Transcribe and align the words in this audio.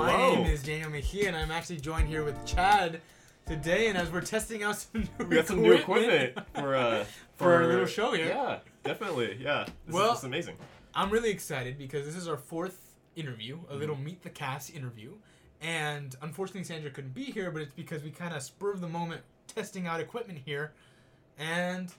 My 0.00 0.12
Hello. 0.12 0.34
name 0.36 0.46
is 0.46 0.62
Daniel 0.62 0.88
Mejia, 0.88 1.28
and 1.28 1.36
I'm 1.36 1.50
actually 1.50 1.76
joined 1.76 2.08
here 2.08 2.24
with 2.24 2.46
Chad 2.46 3.02
today. 3.46 3.88
And 3.88 3.98
as 3.98 4.10
we're 4.10 4.22
testing 4.22 4.62
out 4.62 4.76
some 4.78 5.02
new 5.18 5.26
We 5.26 5.36
got 5.36 5.46
some 5.46 5.60
new 5.60 5.72
equipment 5.74 6.38
for 6.54 6.74
uh 6.74 7.04
For 7.36 7.52
our 7.54 7.66
little 7.66 7.84
show 7.84 8.12
here. 8.14 8.28
Yeah, 8.28 8.60
definitely. 8.82 9.36
Yeah. 9.38 9.66
This 9.86 9.94
Well- 9.94 10.04
is, 10.06 10.10
this 10.12 10.18
is 10.20 10.24
amazing. 10.24 10.56
I'm 10.94 11.10
really 11.10 11.28
excited 11.28 11.76
because 11.76 12.06
this 12.06 12.16
is 12.16 12.26
our 12.28 12.38
fourth 12.38 12.96
interview, 13.14 13.58
a 13.68 13.74
little 13.76 13.94
Mm-hmm. 13.94 14.04
meet 14.04 14.22
the 14.22 14.30
cast 14.30 14.74
interview. 14.74 15.12
And 15.60 16.16
unfortunately, 16.22 16.64
Sandra 16.64 16.90
couldn't 16.90 17.12
be 17.14 17.24
here, 17.24 17.50
but 17.50 17.60
it's 17.60 17.74
because 17.74 18.02
we 18.02 18.10
kind 18.10 18.34
of 18.34 18.42
spur 18.42 18.72
of 18.72 18.80
the 18.80 18.88
moment 18.88 19.20
testing 19.46 19.86
out 19.86 20.00
equipment 20.00 20.38
here, 20.46 20.72
and 21.38 21.92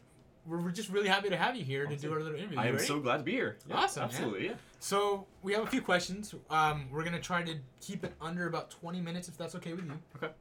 we're, 0.45 0.61
we're 0.61 0.71
just 0.71 0.89
really 0.89 1.07
happy 1.07 1.29
to 1.29 1.37
have 1.37 1.55
you 1.55 1.63
here 1.63 1.85
to 1.85 1.95
do 1.95 2.11
our 2.11 2.19
little 2.19 2.37
interview. 2.37 2.57
I 2.59 2.67
am 2.67 2.75
ready? 2.75 2.85
so 2.85 2.99
glad 2.99 3.17
to 3.17 3.23
be 3.23 3.31
here. 3.31 3.57
Yeah, 3.67 3.77
Awesome. 3.77 4.03
Absolutely. 4.03 4.47
Yeah. 4.47 4.53
So 4.79 5.27
we 5.43 5.53
have 5.53 5.63
a 5.63 5.67
few 5.67 5.81
questions. 5.81 6.33
Um, 6.49 6.87
we're 6.91 7.03
gonna 7.03 7.19
try 7.19 7.43
to 7.43 7.55
keep 7.79 8.03
it 8.03 8.13
under 8.21 8.47
about 8.47 8.71
20 8.71 9.01
minutes, 9.01 9.27
if 9.27 9.37
that's 9.37 9.55
okay 9.55 9.73
with 9.73 9.85
you. 9.85 9.99
Okay. 10.15 10.33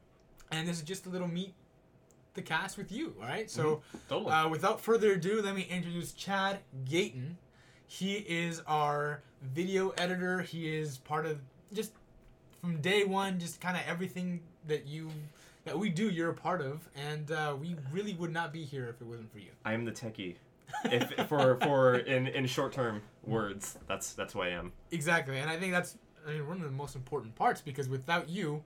And 0.51 0.67
this 0.67 0.77
is 0.77 0.83
just 0.83 1.05
a 1.05 1.09
little 1.09 1.27
meet 1.27 1.53
the 2.33 2.41
cast 2.41 2.77
with 2.77 2.91
you. 2.91 3.13
All 3.21 3.27
right. 3.27 3.49
So 3.49 3.81
Totally. 4.09 4.31
uh, 4.31 4.49
without 4.49 4.81
further 4.81 5.13
ado, 5.13 5.41
let 5.41 5.55
me 5.55 5.67
introduce 5.69 6.13
Chad 6.13 6.59
Gaitan. 6.85 7.35
He 7.87 8.15
is 8.15 8.61
our 8.67 9.21
video 9.41 9.89
editor. 9.97 10.41
He 10.41 10.73
is 10.75 10.97
part 10.97 11.25
of 11.25 11.39
just 11.73 11.91
from 12.61 12.79
day 12.79 13.03
one, 13.03 13.39
just 13.39 13.59
kind 13.59 13.75
of 13.75 13.83
everything 13.87 14.41
that 14.67 14.87
you 14.87 15.09
that 15.71 15.77
we 15.77 15.87
do. 15.89 16.09
You're 16.09 16.31
a 16.31 16.33
part 16.33 16.61
of, 16.61 16.89
and 16.95 17.31
uh, 17.31 17.55
we 17.59 17.77
really 17.93 18.13
would 18.15 18.33
not 18.33 18.51
be 18.51 18.65
here 18.65 18.89
if 18.89 18.99
it 18.99 19.07
wasn't 19.07 19.31
for 19.31 19.39
you. 19.39 19.51
I 19.63 19.71
am 19.73 19.85
the 19.85 19.91
techie. 19.91 20.35
if 20.85 21.27
for 21.29 21.57
for 21.61 21.95
in 21.95 22.27
in 22.27 22.45
short 22.45 22.73
term 22.73 23.01
words, 23.23 23.77
that's 23.87 24.13
that's 24.13 24.33
who 24.33 24.41
I 24.41 24.49
am. 24.49 24.73
Exactly, 24.91 25.37
and 25.39 25.49
I 25.49 25.57
think 25.57 25.71
that's 25.71 25.97
I 26.27 26.31
mean, 26.33 26.45
one 26.47 26.57
of 26.57 26.63
the 26.63 26.71
most 26.71 26.95
important 26.97 27.35
parts 27.35 27.61
because 27.61 27.87
without 27.87 28.27
you, 28.29 28.63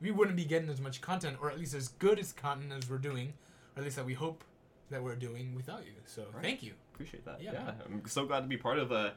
we 0.00 0.12
wouldn't 0.12 0.36
be 0.36 0.44
getting 0.44 0.68
as 0.68 0.80
much 0.80 1.00
content, 1.00 1.38
or 1.42 1.50
at 1.50 1.58
least 1.58 1.74
as 1.74 1.88
good 1.88 2.20
as 2.20 2.32
content 2.32 2.72
as 2.72 2.88
we're 2.88 2.98
doing, 2.98 3.34
or 3.74 3.80
at 3.80 3.84
least 3.84 3.96
that 3.96 4.06
we 4.06 4.14
hope 4.14 4.44
that 4.90 5.02
we're 5.02 5.16
doing 5.16 5.54
without 5.56 5.84
you. 5.84 5.92
So 6.06 6.22
Right. 6.32 6.42
thank 6.42 6.62
you. 6.62 6.72
Appreciate 6.94 7.24
that. 7.24 7.42
Yeah, 7.42 7.52
Yeah. 7.52 7.72
I'm 7.84 8.02
so 8.06 8.26
glad 8.26 8.40
to 8.42 8.46
be 8.46 8.56
part 8.56 8.78
of 8.78 8.92
uh 8.92 9.10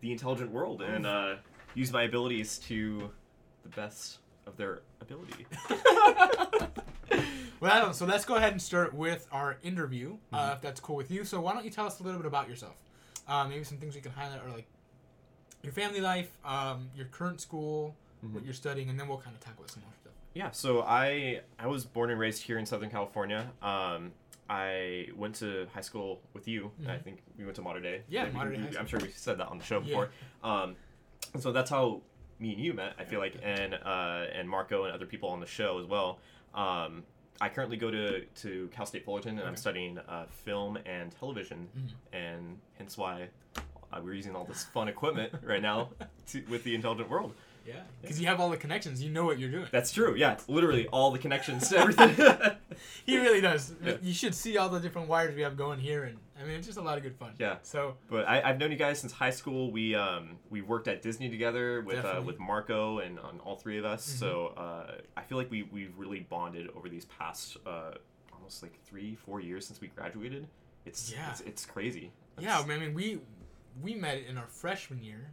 the 0.00 0.10
intelligent 0.10 0.50
world 0.50 0.82
and 0.82 1.06
uh 1.06 1.36
use 1.74 1.92
my 1.92 2.02
abilities 2.02 2.58
to 2.58 3.10
the 3.62 3.68
best 3.70 4.18
of 4.46 4.56
their 4.56 4.80
ability. 5.00 5.46
Well, 7.58 7.94
so 7.94 8.04
let's 8.04 8.26
go 8.26 8.34
ahead 8.34 8.52
and 8.52 8.60
start 8.60 8.92
with 8.92 9.26
our 9.32 9.56
interview, 9.62 10.18
uh, 10.30 10.36
Mm-hmm. 10.38 10.52
if 10.56 10.60
that's 10.60 10.78
cool 10.78 10.94
with 10.94 11.10
you. 11.10 11.24
So 11.24 11.40
why 11.40 11.54
don't 11.54 11.64
you 11.64 11.70
tell 11.70 11.86
us 11.86 12.00
a 12.00 12.02
little 12.02 12.18
bit 12.18 12.26
about 12.26 12.50
yourself? 12.50 12.74
Uh, 13.26 13.46
maybe 13.48 13.64
some 13.64 13.78
things 13.78 13.94
we 13.94 14.02
can 14.02 14.12
highlight 14.12 14.44
are 14.44 14.50
like 14.50 14.66
your 15.62 15.72
family 15.72 16.02
life, 16.02 16.36
um, 16.44 16.90
your 16.94 17.06
current 17.06 17.40
school, 17.40 17.96
what 18.20 18.42
Mhm. 18.42 18.44
you're 18.44 18.52
studying, 18.54 18.90
and 18.90 19.00
then 19.00 19.08
we'll 19.08 19.16
kind 19.18 19.34
of 19.34 19.40
tackle 19.40 19.66
some 19.68 19.82
more 19.84 19.92
stuff. 20.02 20.12
Yeah, 20.34 20.50
so 20.50 20.82
I 20.82 21.40
I 21.58 21.66
was 21.66 21.86
born 21.86 22.10
and 22.10 22.20
raised 22.20 22.42
here 22.42 22.58
in 22.58 22.66
Southern 22.66 22.90
California. 22.90 23.50
Um, 23.62 24.12
I 24.50 25.08
went 25.16 25.36
to 25.36 25.66
high 25.72 25.80
school 25.80 26.20
with 26.34 26.46
you. 26.46 26.72
I 26.86 26.90
Mhm. 26.98 27.02
think 27.04 27.22
we 27.38 27.44
went 27.44 27.56
to 27.56 27.62
Mater 27.62 27.80
Dei. 27.80 28.02
Yeah, 28.08 28.24
Like, 28.24 28.50
we- 28.50 28.56
Dei 28.58 28.62
High 28.74 28.78
I'm 28.80 28.86
sure 28.86 29.00
we 29.00 29.10
said 29.12 29.38
that 29.38 29.48
on 29.48 29.56
the 29.58 29.64
show 29.64 29.78
Yeah. 29.80 29.86
before. 29.86 30.10
Um, 30.44 30.76
so 31.40 31.52
that's 31.52 31.70
how 31.70 32.02
me 32.38 32.52
and 32.52 32.60
you 32.60 32.72
met. 32.74 32.94
I 32.98 33.04
feel 33.04 33.20
like, 33.20 33.34
and 33.42 33.74
uh, 33.74 34.24
and 34.34 34.48
Marco 34.48 34.84
and 34.84 34.92
other 34.94 35.06
people 35.06 35.28
on 35.28 35.40
the 35.40 35.46
show 35.46 35.78
as 35.78 35.86
well. 35.86 36.18
Um, 36.54 37.02
I 37.40 37.48
currently 37.50 37.76
go 37.76 37.90
to, 37.90 38.24
to 38.24 38.68
Cal 38.74 38.86
State 38.86 39.04
Fullerton, 39.04 39.38
and 39.38 39.46
I'm 39.46 39.56
studying 39.56 39.98
uh, 39.98 40.24
film 40.44 40.78
and 40.86 41.12
television, 41.18 41.68
Mhm. 41.78 41.90
and 42.14 42.58
hence 42.78 42.96
why 42.96 43.28
uh, 43.92 44.00
we're 44.02 44.14
using 44.14 44.34
all 44.34 44.44
this 44.44 44.64
fun 44.64 44.88
equipment 44.88 45.32
right 45.42 45.60
now 45.60 45.90
to, 46.28 46.42
with 46.48 46.64
the 46.64 46.74
intelligent 46.74 47.10
world. 47.10 47.34
Yeah, 47.66 47.80
because 48.00 48.18
you 48.20 48.26
have 48.28 48.40
all 48.40 48.48
the 48.48 48.56
connections, 48.56 49.02
you 49.02 49.10
know 49.10 49.24
what 49.26 49.38
you're 49.38 49.50
doing. 49.50 49.66
That's 49.72 49.92
true. 49.92 50.14
Yeah, 50.16 50.38
literally 50.48 50.86
all 50.92 51.10
the 51.10 51.18
connections 51.18 51.68
to 51.70 51.78
everything. 51.78 52.16
He 53.06 53.16
really 53.18 53.40
does. 53.40 53.72
Yeah. 53.82 53.96
You 54.02 54.12
should 54.12 54.34
see 54.34 54.58
all 54.58 54.68
the 54.68 54.78
different 54.80 55.08
wires 55.08 55.34
we 55.34 55.40
have 55.42 55.56
going 55.56 55.78
here, 55.80 56.04
and 56.04 56.18
I 56.38 56.44
mean, 56.44 56.56
it's 56.58 56.66
just 56.66 56.78
a 56.78 56.82
lot 56.82 56.96
of 56.98 57.02
good 57.02 57.16
fun. 57.16 57.32
Yeah. 57.38 57.56
So 57.62 57.96
But 58.10 58.28
I, 58.28 58.42
I've 58.42 58.58
known 58.58 58.70
you 58.70 58.76
guys 58.76 58.98
since 58.98 59.12
high 59.12 59.30
school. 59.30 59.70
We 59.70 59.94
um 59.94 60.38
we 60.50 60.60
worked 60.60 60.86
at 60.88 61.02
Disney 61.02 61.28
together 61.30 61.80
with 61.82 62.04
uh, 62.04 62.20
with 62.24 62.38
Marco 62.38 62.98
and 62.98 63.18
on 63.18 63.40
all 63.44 63.56
three 63.56 63.78
of 63.78 63.84
us. 63.84 64.06
Mhm. 64.06 64.18
So 64.18 64.46
uh, 64.56 64.92
I 65.16 65.22
feel 65.22 65.38
like 65.38 65.50
we 65.50 65.62
we've 65.64 65.92
really 65.96 66.20
bonded 66.20 66.68
over 66.76 66.88
these 66.88 67.06
past 67.06 67.56
uh, 67.66 67.92
almost 68.32 68.62
like 68.62 68.78
three 68.84 69.14
four 69.14 69.40
years 69.40 69.66
since 69.66 69.80
we 69.80 69.88
graduated. 69.88 70.46
It's 70.84 71.12
Yeah. 71.12 71.30
it's, 71.30 71.40
it's 71.42 71.66
crazy. 71.66 72.12
yeah, 72.38 72.58
I 72.58 72.64
mean, 72.66 72.92
we 72.94 73.20
we 73.82 73.94
met 73.94 74.18
in 74.28 74.36
our 74.38 74.46
freshman 74.46 75.02
year. 75.02 75.28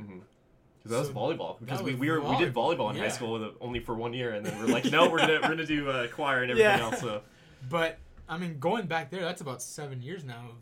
Because 0.84 0.92
that 0.92 1.00
was 1.00 1.09
volleyball. 1.38 1.59
Because 1.59 1.81
we, 1.81 1.96
we 1.96 2.09
were 2.12 2.19
we 2.19 2.36
did 2.38 2.53
volleyball, 2.53 2.78
volleyball 2.78 2.90
in 2.92 2.97
yeah. 2.97 3.03
high 3.03 3.08
school 3.09 3.40
with, 3.40 3.53
only 3.62 3.80
for 3.80 3.96
one 3.96 4.13
year, 4.13 4.31
and 4.34 4.46
then 4.46 4.58
we're 4.59 4.66
like, 4.68 4.84
no, 4.92 5.09
we're 5.09 5.19
gonna 5.19 5.40
we're 5.42 5.47
gonna 5.50 5.66
do 5.66 5.90
uh, 5.90 6.08
choir 6.08 6.42
and 6.44 6.52
everything 6.52 6.78
Yeah. 6.78 6.84
else. 6.86 7.00
So 7.00 7.22
But 7.69 8.00
I 8.28 8.38
mean, 8.38 8.59
going 8.59 8.88
back 8.88 9.09
there, 9.09 9.22
that's 9.22 9.42
about 9.42 9.62
seven 9.62 10.02
years 10.02 10.24
now 10.25 10.46
of, 10.50 10.56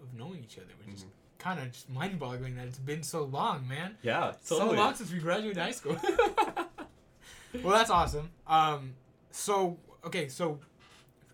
of 0.00 0.14
knowing 0.14 0.42
each 0.42 0.58
other, 0.58 0.72
which 0.84 0.94
is 0.94 1.04
Mhm. 1.04 1.08
kind 1.38 1.60
of 1.60 1.72
just 1.72 1.88
mind-boggling 1.88 2.56
that 2.56 2.66
it's 2.66 2.78
been 2.78 3.02
so 3.02 3.24
long, 3.24 3.66
man. 3.68 3.96
yeah, 4.02 4.34
So 4.42 4.70
long 4.72 4.94
since 4.94 5.10
we 5.12 5.18
graduated 5.18 5.58
high 5.62 5.70
school. 5.72 5.96
well, 7.62 7.76
that's 7.76 7.90
awesome. 7.90 8.30
Um, 8.46 8.94
so 9.30 9.78
okay, 10.04 10.28
so 10.28 10.60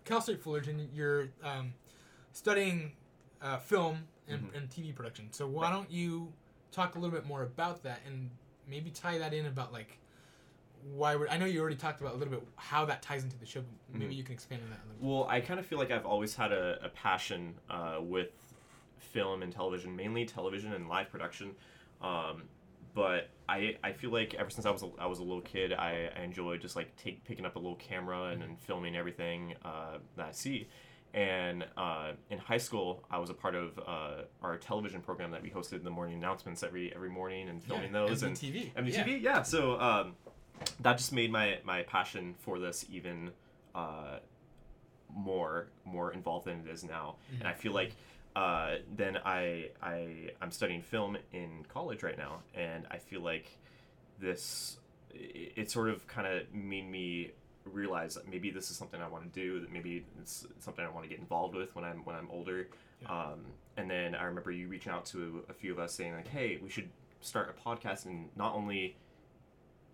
Cal 0.05 0.21
State 0.21 0.41
Fullerton, 0.41 0.89
you're 0.93 1.29
um, 1.43 1.73
studying 2.31 2.93
uh, 3.41 3.57
film 3.57 4.07
and, 4.27 4.51
Mhm. 4.51 4.55
and 4.57 4.69
TV 4.69 4.91
production. 4.95 5.31
So 5.31 5.47
why 5.47 5.69
don't 5.71 5.89
you 5.91 6.33
talk 6.71 6.95
a 6.95 6.99
little 6.99 7.15
bit 7.15 7.25
more 7.27 7.43
about 7.43 7.83
that 7.83 7.99
and 8.07 8.29
maybe 8.67 8.89
tie 8.89 9.17
that 9.19 9.33
in 9.33 9.45
about 9.45 9.71
like 9.71 9.99
why 10.93 11.15
we're, 11.15 11.27
I 11.27 11.37
know 11.37 11.45
you 11.45 11.59
already 11.61 11.75
talked 11.75 11.99
about 12.01 12.13
a 12.13 12.17
little 12.17 12.33
bit 12.33 12.47
how 12.55 12.85
that 12.85 13.01
ties 13.01 13.23
into 13.23 13.37
the 13.37 13.45
show. 13.45 13.61
But 13.91 13.99
maybe 13.99 14.13
Mhm. 14.13 14.17
you 14.17 14.23
can 14.23 14.33
expand 14.33 14.61
on 14.63 14.69
that 14.69 14.79
a 14.79 14.85
little. 14.87 14.95
bit. 14.99 15.07
Well, 15.07 15.27
I 15.29 15.41
kind 15.41 15.59
of 15.59 15.65
feel 15.65 15.77
like 15.79 15.91
I've 15.91 16.05
always 16.05 16.35
had 16.35 16.51
a, 16.51 16.83
a 16.85 16.89
passion 16.89 17.55
uh, 17.69 17.97
with 18.01 18.31
film 18.99 19.41
and 19.41 19.51
television, 19.51 19.95
mainly 19.95 20.25
television 20.25 20.73
and 20.73 20.87
live 20.87 21.09
production. 21.09 21.51
Um, 22.01 22.43
but 22.93 23.29
I, 23.47 23.75
I 23.83 23.91
feel 23.91 24.09
like 24.09 24.33
ever 24.35 24.49
since 24.49 24.65
I 24.65 24.71
was 24.71 24.83
a, 24.83 24.89
I 24.97 25.05
was 25.05 25.19
a 25.19 25.23
little 25.23 25.41
kid, 25.41 25.73
I, 25.73 26.09
I 26.17 26.23
enjoyed 26.23 26.61
just 26.61 26.75
like 26.75 26.95
take 26.95 27.23
picking 27.25 27.45
up 27.45 27.57
a 27.57 27.59
little 27.59 27.75
camera 27.75 28.27
and, 28.27 28.41
and 28.41 28.57
filming 28.57 28.95
everything 28.95 29.53
uh, 29.63 29.97
that 30.15 30.27
I 30.27 30.31
see. 30.31 30.67
And 31.13 31.65
uh, 31.77 32.11
in 32.29 32.37
high 32.37 32.57
school, 32.57 33.03
I 33.09 33.19
was 33.19 33.29
a 33.29 33.33
part 33.33 33.55
of 33.55 33.79
uh, 33.79 34.23
our 34.41 34.57
television 34.57 35.01
program 35.01 35.31
that 35.31 35.41
we 35.41 35.49
hosted 35.49 35.83
the 35.83 35.89
morning 35.89 36.17
announcements 36.17 36.63
every 36.63 36.93
every 36.93 37.09
morning 37.09 37.47
and 37.47 37.63
filming 37.63 37.93
yeah, 37.93 38.05
those 38.05 38.23
and 38.23 38.35
MTV. 38.35 38.73
MTV, 38.73 39.21
yeah. 39.21 39.41
So 39.41 39.79
um, 39.79 40.15
that 40.81 40.97
just 40.97 41.13
made 41.13 41.31
my 41.31 41.59
my 41.63 41.83
passion 41.83 42.35
for 42.39 42.59
this 42.59 42.85
even 42.89 43.31
uh, 43.73 44.19
more 45.13 45.67
more 45.85 46.11
involved 46.11 46.47
than 46.47 46.59
it 46.65 46.69
is 46.69 46.83
now. 46.83 47.15
And 47.39 47.47
I 47.47 47.53
feel 47.53 47.71
like 47.71 47.93
uh, 48.35 48.75
then 48.95 49.17
I 49.25 49.69
I 49.81 50.31
I'm 50.41 50.51
studying 50.51 50.81
film 50.81 51.17
in 51.31 51.65
college 51.69 52.03
right 52.03 52.17
now, 52.17 52.41
and 52.53 52.85
I 52.91 52.97
feel 52.97 53.21
like 53.21 53.57
this 54.19 54.77
it, 55.13 55.53
it 55.55 55.71
sort 55.71 55.89
of 55.89 56.05
kind 56.07 56.27
of 56.27 56.53
made 56.53 56.89
me 56.89 57.31
realize 57.65 58.15
that 58.15 58.29
maybe 58.29 58.51
this 58.51 58.69
is 58.69 58.77
something 58.77 59.01
I 59.01 59.07
want 59.07 59.31
to 59.31 59.39
do. 59.39 59.61
That 59.61 59.71
maybe 59.71 60.05
it's 60.19 60.45
something 60.59 60.83
I 60.83 60.89
want 60.89 61.05
to 61.05 61.09
get 61.09 61.19
involved 61.19 61.55
with 61.55 61.75
when 61.75 61.85
I'm 61.85 62.03
when 62.03 62.15
I'm 62.15 62.29
older. 62.29 62.67
Yeah. 63.01 63.07
Um, 63.11 63.45
and 63.77 63.89
then 63.89 64.15
I 64.15 64.25
remember 64.25 64.51
you 64.51 64.67
reaching 64.67 64.91
out 64.91 65.05
to 65.07 65.43
a 65.49 65.53
few 65.53 65.71
of 65.71 65.79
us 65.79 65.93
saying 65.93 66.13
like, 66.13 66.27
"Hey, 66.27 66.59
we 66.61 66.69
should 66.69 66.89
start 67.21 67.55
a 67.57 67.69
podcast." 67.69 68.05
And 68.05 68.29
not 68.35 68.53
only 68.53 68.97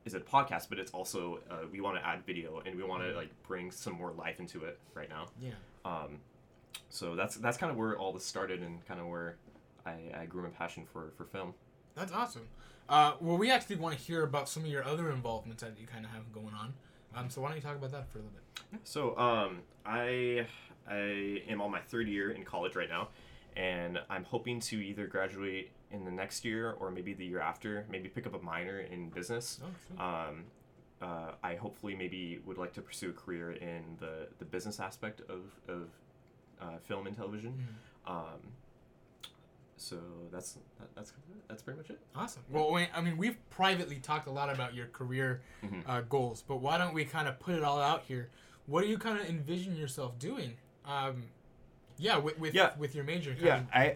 is 0.06 0.14
it 0.16 0.24
a 0.28 0.30
podcast, 0.30 0.68
but 0.70 0.80
it's 0.80 0.92
also 0.92 1.40
uh, 1.50 1.68
we 1.72 1.80
want 1.82 1.98
to 1.98 2.06
add 2.06 2.26
video 2.26 2.62
and 2.66 2.76
we 2.76 2.84
want 2.84 3.04
to 3.04 3.14
like 3.14 3.30
bring 3.48 3.70
some 3.72 3.94
more 3.94 4.12
life 4.12 4.40
into 4.40 4.64
it 4.66 4.80
right 4.96 5.10
now. 5.10 5.28
Yeah. 5.40 5.52
Um, 5.86 6.20
so 6.90 7.16
that's 7.16 7.36
that's 7.36 7.58
kind 7.58 7.72
of 7.72 7.78
where 7.78 7.98
all 7.98 8.12
this 8.12 8.26
started 8.26 8.62
and 8.62 8.86
kind 8.88 9.00
of 9.00 9.08
where 9.08 9.38
I, 9.86 10.22
I 10.22 10.26
grew 10.26 10.44
my 10.44 10.50
passion 10.50 10.86
for 10.92 11.12
for 11.18 11.26
film. 11.26 11.54
That's 11.96 12.12
awesome. 12.12 12.48
Uh, 12.90 13.14
well, 13.22 13.38
we 13.38 13.50
actually 13.50 13.78
want 13.78 13.98
to 13.98 14.02
hear 14.02 14.24
about 14.24 14.50
some 14.50 14.64
of 14.64 14.70
your 14.70 14.84
other 14.84 15.12
involvements 15.12 15.64
that 15.64 15.80
you 15.80 15.88
kind 15.88 16.04
of 16.04 16.12
have 16.12 16.32
going 16.34 16.54
on. 16.54 16.74
Um, 17.16 17.30
so 17.30 17.42
why 17.42 17.50
don't 17.50 17.58
you 17.58 17.64
talk 17.64 17.78
about 17.78 17.92
that 17.92 18.12
for 18.12 18.20
a 18.20 18.22
little 18.22 18.34
bit? 18.34 18.80
So 18.84 19.18
um, 19.18 19.60
I 19.86 20.46
I 20.88 21.42
am 21.48 21.62
on 21.62 21.72
my 21.72 21.80
third 21.80 22.08
year 22.08 22.32
in 22.32 22.44
college 22.44 22.76
right 22.76 22.90
now, 22.90 23.10
and 23.56 24.00
I'm 24.10 24.24
hoping 24.24 24.60
to 24.62 24.78
either 24.78 25.08
graduate 25.08 25.72
in 25.92 26.06
the 26.06 26.12
next 26.12 26.46
year 26.46 26.72
or 26.80 26.92
maybe 26.92 27.14
the 27.14 27.26
year 27.26 27.40
after. 27.40 27.86
Maybe 27.90 28.10
pick 28.10 28.26
up 28.26 28.34
a 28.34 28.44
minor 28.44 28.80
in 28.80 29.10
business. 29.10 29.60
Oh. 30.00 30.04
Um, 30.04 30.44
uh, 31.02 31.32
I 31.44 31.56
hopefully 31.56 31.96
maybe 31.96 32.40
would 32.46 32.58
like 32.58 32.74
to 32.74 32.82
pursue 32.82 33.10
a 33.10 33.14
career 33.14 33.54
in 33.54 33.98
the, 34.00 34.28
the 34.38 34.46
business 34.46 34.80
aspect 34.80 35.22
of, 35.22 35.42
of 35.68 35.90
uh, 36.62 36.78
film 36.88 37.08
and 37.08 37.16
television. 37.16 37.54
Mhm. 38.08 38.12
Um, 38.12 38.40
so 39.78 39.98
that's 40.32 40.54
that, 40.80 40.94
that's 40.96 41.14
that's 41.48 41.64
pretty 41.64 41.78
much 41.80 41.90
it. 41.90 42.00
Awesome. 42.16 42.44
Well, 42.50 42.76
I 42.94 43.02
mean, 43.02 43.18
we've 43.18 43.38
privately 43.50 43.98
talked 43.98 44.28
a 44.28 44.32
lot 44.32 44.54
about 44.54 44.74
your 44.76 44.88
career 44.88 45.42
Mhm. 45.64 45.84
uh, 45.88 46.02
goals, 46.02 46.44
but 46.48 46.58
why 46.58 46.78
don't 46.78 46.94
we 46.94 47.04
kind 47.06 47.28
of 47.28 47.40
put 47.40 47.56
it 47.56 47.64
all 47.64 47.80
out 47.82 48.04
here? 48.04 48.30
What 48.68 48.84
do 48.84 48.88
you 48.88 48.98
kind 48.98 49.20
of 49.20 49.28
envision 49.28 49.76
yourself 49.76 50.18
doing? 50.20 50.56
Um, 50.86 51.24
yeah, 51.98 52.18
with 52.18 52.38
with, 52.40 52.54
Yeah. 52.54 52.76
with 52.78 52.94
your 52.96 53.04
major. 53.04 53.32
kind 53.34 53.44
Yeah, 53.46 53.58
of- 53.62 53.70
I 53.74 53.96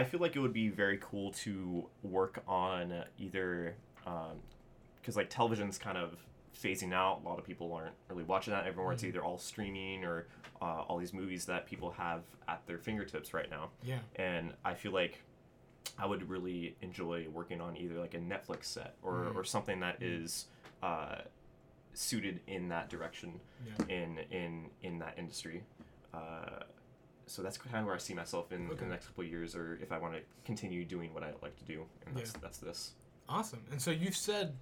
I 0.00 0.04
feel 0.04 0.20
like 0.20 0.36
it 0.36 0.38
would 0.40 0.52
be 0.52 0.68
very 0.68 0.98
cool 1.00 1.32
to 1.32 1.88
work 2.02 2.42
on 2.46 3.04
either 3.18 3.74
um, 4.06 4.40
because 5.00 5.16
like 5.16 5.30
television's 5.30 5.78
kind 5.78 5.98
of 5.98 6.16
phasing 6.54 6.92
out. 6.92 7.20
A 7.24 7.28
lot 7.28 7.38
of 7.38 7.44
people 7.44 7.72
aren't 7.72 7.94
really 8.08 8.22
watching 8.24 8.52
that 8.52 8.66
anymore. 8.66 8.92
It's 8.92 9.02
Mhm. 9.02 9.08
either 9.08 9.22
all 9.24 9.38
streaming 9.38 10.04
or 10.04 10.26
uh, 10.62 10.82
all 10.88 10.96
these 10.98 11.12
movies 11.12 11.44
that 11.46 11.66
people 11.66 11.90
have 11.90 12.22
at 12.48 12.64
their 12.66 12.78
fingertips 12.78 13.34
right 13.34 13.50
now. 13.50 13.70
Yeah. 13.82 13.98
And 14.16 14.54
I 14.64 14.74
feel 14.74 14.92
like 14.92 15.20
I 15.98 16.06
would 16.06 16.28
really 16.30 16.76
enjoy 16.80 17.28
working 17.28 17.60
on 17.60 17.76
either 17.76 17.96
like 18.00 18.14
a 18.14 18.18
Netflix 18.18 18.64
set 18.66 18.94
or, 19.02 19.24
Mhm. 19.24 19.34
or 19.36 19.44
something 19.44 19.80
that 19.80 20.00
Mhm. 20.00 20.22
is 20.24 20.46
uh, 20.82 21.22
suited 21.92 22.40
in 22.46 22.68
that 22.68 22.88
direction 22.90 23.40
Yeah. 23.64 23.86
in 23.88 24.18
in 24.30 24.70
in 24.82 24.98
that 25.00 25.18
industry. 25.18 25.64
Uh, 26.12 26.60
so 27.26 27.42
that's 27.42 27.56
kind 27.58 27.76
of 27.76 27.86
where 27.86 27.94
I 27.94 27.98
see 27.98 28.14
myself 28.14 28.52
in, 28.52 28.66
Okay. 28.70 28.82
in 28.82 28.88
the 28.88 28.94
next 28.94 29.06
couple 29.08 29.24
of 29.24 29.30
years, 29.30 29.54
or 29.56 29.76
if 29.82 29.92
I 29.92 29.98
want 29.98 30.14
to 30.14 30.20
continue 30.44 30.84
doing 30.84 31.12
what 31.14 31.22
I 31.24 31.32
like 31.42 31.56
to 31.56 31.64
do, 31.64 31.86
and 32.06 32.16
that's 32.16 32.32
that's 32.34 32.58
this. 32.58 32.94
Awesome. 33.28 33.64
And 33.70 33.80
so 33.80 33.90
you've 33.90 34.16
said, 34.16 34.56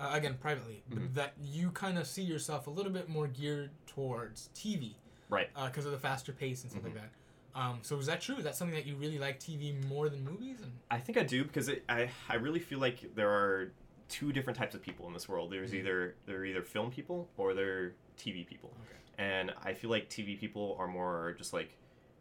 uh, 0.00 0.10
again, 0.14 0.36
privately, 0.40 0.82
but 0.88 0.98
Mhm. 0.98 1.14
that 1.14 1.34
you 1.42 1.70
kind 1.72 1.98
of 1.98 2.06
see 2.06 2.22
yourself 2.22 2.66
a 2.66 2.70
little 2.70 2.90
bit 2.92 3.08
more 3.08 3.28
geared 3.28 3.70
towards 3.86 4.48
TV 4.54 4.96
Right. 5.28 5.50
because 5.66 5.84
of 5.84 5.92
the 5.92 5.98
faster 5.98 6.32
pace 6.32 6.62
and 6.62 6.70
stuff 6.70 6.82
Mhm. 6.82 6.86
like 6.86 6.94
that. 6.94 7.10
Um, 7.54 7.80
so 7.82 7.98
is 7.98 8.06
that 8.06 8.20
true? 8.20 8.36
Is 8.36 8.44
that 8.44 8.54
something 8.56 8.74
that 8.76 8.86
you 8.86 8.96
really 8.96 9.18
like 9.18 9.38
TV 9.38 9.72
more 9.88 10.08
than 10.08 10.24
movies? 10.24 10.60
And 10.62 10.72
I 10.90 10.98
think 10.98 11.18
I 11.18 11.24
do 11.24 11.44
because 11.44 11.68
it, 11.68 11.84
I 11.88 12.10
I 12.28 12.36
really 12.36 12.60
feel 12.60 12.78
like 12.78 13.14
there 13.14 13.30
are 13.30 13.72
two 14.08 14.32
different 14.32 14.58
types 14.58 14.74
of 14.74 14.82
people 14.82 15.06
in 15.06 15.12
this 15.12 15.28
world. 15.28 15.50
There's 15.52 15.72
Mhm. 15.72 15.80
either 15.80 16.14
they're 16.26 16.44
either 16.44 16.62
film 16.62 16.90
people 16.90 17.28
or 17.36 17.52
they're 17.54 17.94
TV 18.16 18.44
people, 18.44 18.70
okay. 18.84 18.96
and 19.18 19.52
I 19.62 19.74
feel 19.74 19.90
like 19.90 20.08
TV 20.08 20.36
people 20.36 20.76
are 20.78 20.86
more 20.88 21.34
just 21.38 21.52
like 21.52 21.76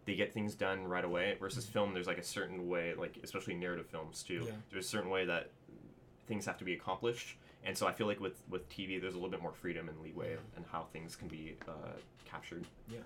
they 0.05 0.15
get 0.15 0.33
things 0.33 0.55
done 0.55 0.87
right 0.87 1.05
away 1.05 1.35
versus 1.39 1.65
Mhm. 1.67 1.71
film. 1.71 1.93
There's 1.93 2.07
like 2.07 2.17
a 2.17 2.23
certain 2.23 2.67
way, 2.67 2.95
like 2.95 3.17
especially 3.23 3.53
narrative 3.53 3.87
films 3.87 4.23
too. 4.23 4.45
Yeah. 4.47 4.55
There's 4.71 4.85
a 4.85 4.89
certain 4.89 5.09
way 5.11 5.25
that 5.25 5.51
things 6.25 6.45
have 6.45 6.57
to 6.57 6.65
be 6.65 6.73
accomplished, 6.73 7.37
and 7.65 7.77
so 7.77 7.87
I 7.87 7.91
feel 7.91 8.07
like 8.07 8.19
with 8.19 8.41
with 8.49 8.67
TV, 8.69 8.99
there's 9.01 9.13
a 9.13 9.17
little 9.17 9.29
bit 9.29 9.41
more 9.41 9.51
freedom 9.53 9.89
and 9.89 9.99
leeway 10.01 10.37
and 10.55 10.65
how 10.71 10.85
things 10.93 11.15
can 11.15 11.27
be 11.27 11.55
uh, 11.67 11.71
captured. 12.25 12.65
Yeah, 12.89 12.99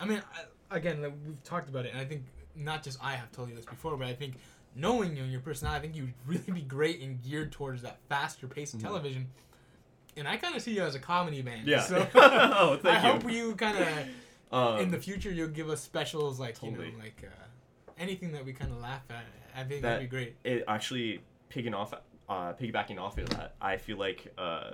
I 0.00 0.04
mean, 0.06 0.22
I, 0.70 0.76
again, 0.76 1.02
like, 1.02 1.12
we've 1.26 1.42
talked 1.44 1.68
about 1.68 1.84
it, 1.86 1.92
and 1.92 2.00
I 2.00 2.04
think 2.04 2.22
not 2.56 2.82
just 2.82 2.98
I 3.02 3.12
have 3.12 3.30
told 3.32 3.48
you 3.50 3.54
this 3.56 3.64
before, 3.66 3.96
but 3.96 4.06
I 4.06 4.14
think 4.14 4.34
knowing 4.76 5.16
you 5.16 5.22
and 5.22 5.32
your 5.32 5.40
personality, 5.40 5.78
I 5.78 5.82
think 5.82 5.96
you'd 5.96 6.12
really 6.26 6.52
be 6.60 6.62
great 6.62 7.00
and 7.00 7.22
geared 7.22 7.52
towards 7.52 7.82
that 7.82 7.98
faster 8.08 8.46
pace 8.46 8.72
of 8.74 8.80
Mhm. 8.80 8.84
television. 8.84 9.28
And 10.16 10.26
I 10.26 10.36
kind 10.36 10.56
of 10.56 10.62
see 10.62 10.74
you 10.74 10.82
as 10.82 10.94
a 10.96 10.98
comedy 10.98 11.40
man. 11.42 11.62
Yeah. 11.64 11.82
So 11.82 12.06
oh, 12.14 12.76
thank 12.82 13.02
I 13.04 13.06
you. 13.06 13.12
hope 13.12 13.30
you 13.30 13.54
kind 13.54 13.78
of 13.78 13.88
Um, 14.52 14.80
in 14.80 14.90
the 14.90 14.98
future 14.98 15.30
you'll 15.30 15.48
give 15.48 15.70
us 15.70 15.80
specials 15.80 16.40
like 16.40 16.60
you 16.62 16.72
know 16.72 16.80
like 16.98 17.22
uh, 17.24 17.28
anything 17.98 18.32
that 18.32 18.44
we 18.44 18.52
kind 18.52 18.72
of 18.72 18.80
laugh 18.80 19.02
at. 19.10 19.24
I 19.54 19.62
think 19.64 19.82
That- 19.82 19.90
that'd 20.00 20.10
be 20.10 20.16
great. 20.16 20.34
it 20.44 20.64
actually 20.66 21.20
picking 21.48 21.74
off 21.74 21.92
uh 22.30 22.52
piggybacking 22.54 22.98
off 22.98 23.18
of 23.18 23.28
that 23.30 23.54
i 23.60 23.76
feel 23.76 23.98
like 23.98 24.32
uh 24.38 24.70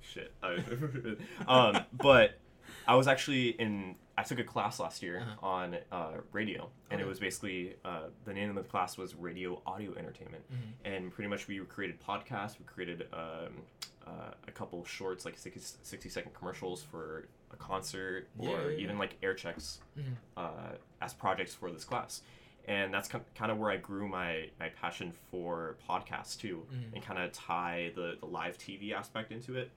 shit 0.00 0.32
um 1.48 1.78
but 1.92 2.38
i 2.86 2.94
was 2.94 3.08
actually 3.08 3.48
in 3.50 3.94
i 4.16 4.22
took 4.22 4.38
a 4.38 4.44
class 4.44 4.78
last 4.80 5.02
year 5.02 5.18
Uh-huh. 5.20 5.46
on 5.46 5.76
uh 5.92 6.12
radio 6.32 6.68
and 6.90 7.00
it 7.00 7.06
was 7.06 7.18
basically 7.18 7.74
uh 7.84 8.04
the 8.24 8.32
name 8.32 8.48
of 8.48 8.54
the 8.56 8.62
class 8.62 8.96
was 8.96 9.14
radio 9.14 9.60
audio 9.66 9.92
entertainment 9.96 10.44
Mhm. 10.52 10.72
and 10.94 11.12
pretty 11.12 11.28
much 11.28 11.48
we 11.48 11.58
created 11.60 12.00
podcasts 12.00 12.58
we 12.58 12.64
created 12.64 13.06
um 13.12 13.62
uh, 14.06 14.30
a 14.46 14.52
couple 14.52 14.84
shorts 14.84 15.24
like 15.24 15.36
60, 15.36 15.58
60 15.82 16.08
second 16.08 16.32
commercials 16.32 16.80
for 16.80 17.26
a 17.52 17.56
concert 17.56 18.28
Yeah, 18.38 18.50
or 18.50 18.70
yeah, 18.70 18.76
even 18.78 18.94
yeah. 18.94 19.00
like 19.00 19.16
air 19.20 19.34
checks 19.34 19.80
Mhm. 19.98 20.14
uh, 20.36 20.76
as 21.02 21.12
projects 21.12 21.54
for 21.56 21.72
this 21.72 21.84
class 21.84 22.22
and 22.66 22.92
that's 22.92 23.08
kind 23.08 23.50
of 23.52 23.58
where 23.58 23.70
i 23.70 23.76
grew 23.76 24.08
my, 24.08 24.48
my 24.60 24.68
passion 24.70 25.12
for 25.30 25.76
podcasts 25.88 26.36
too 26.38 26.66
Mhm. 26.72 26.94
and 26.94 27.02
kind 27.04 27.20
of 27.22 27.32
tie 27.32 27.92
the, 27.94 28.16
the 28.20 28.26
live 28.26 28.58
tv 28.58 28.92
aspect 28.92 29.30
into 29.32 29.56
it 29.56 29.70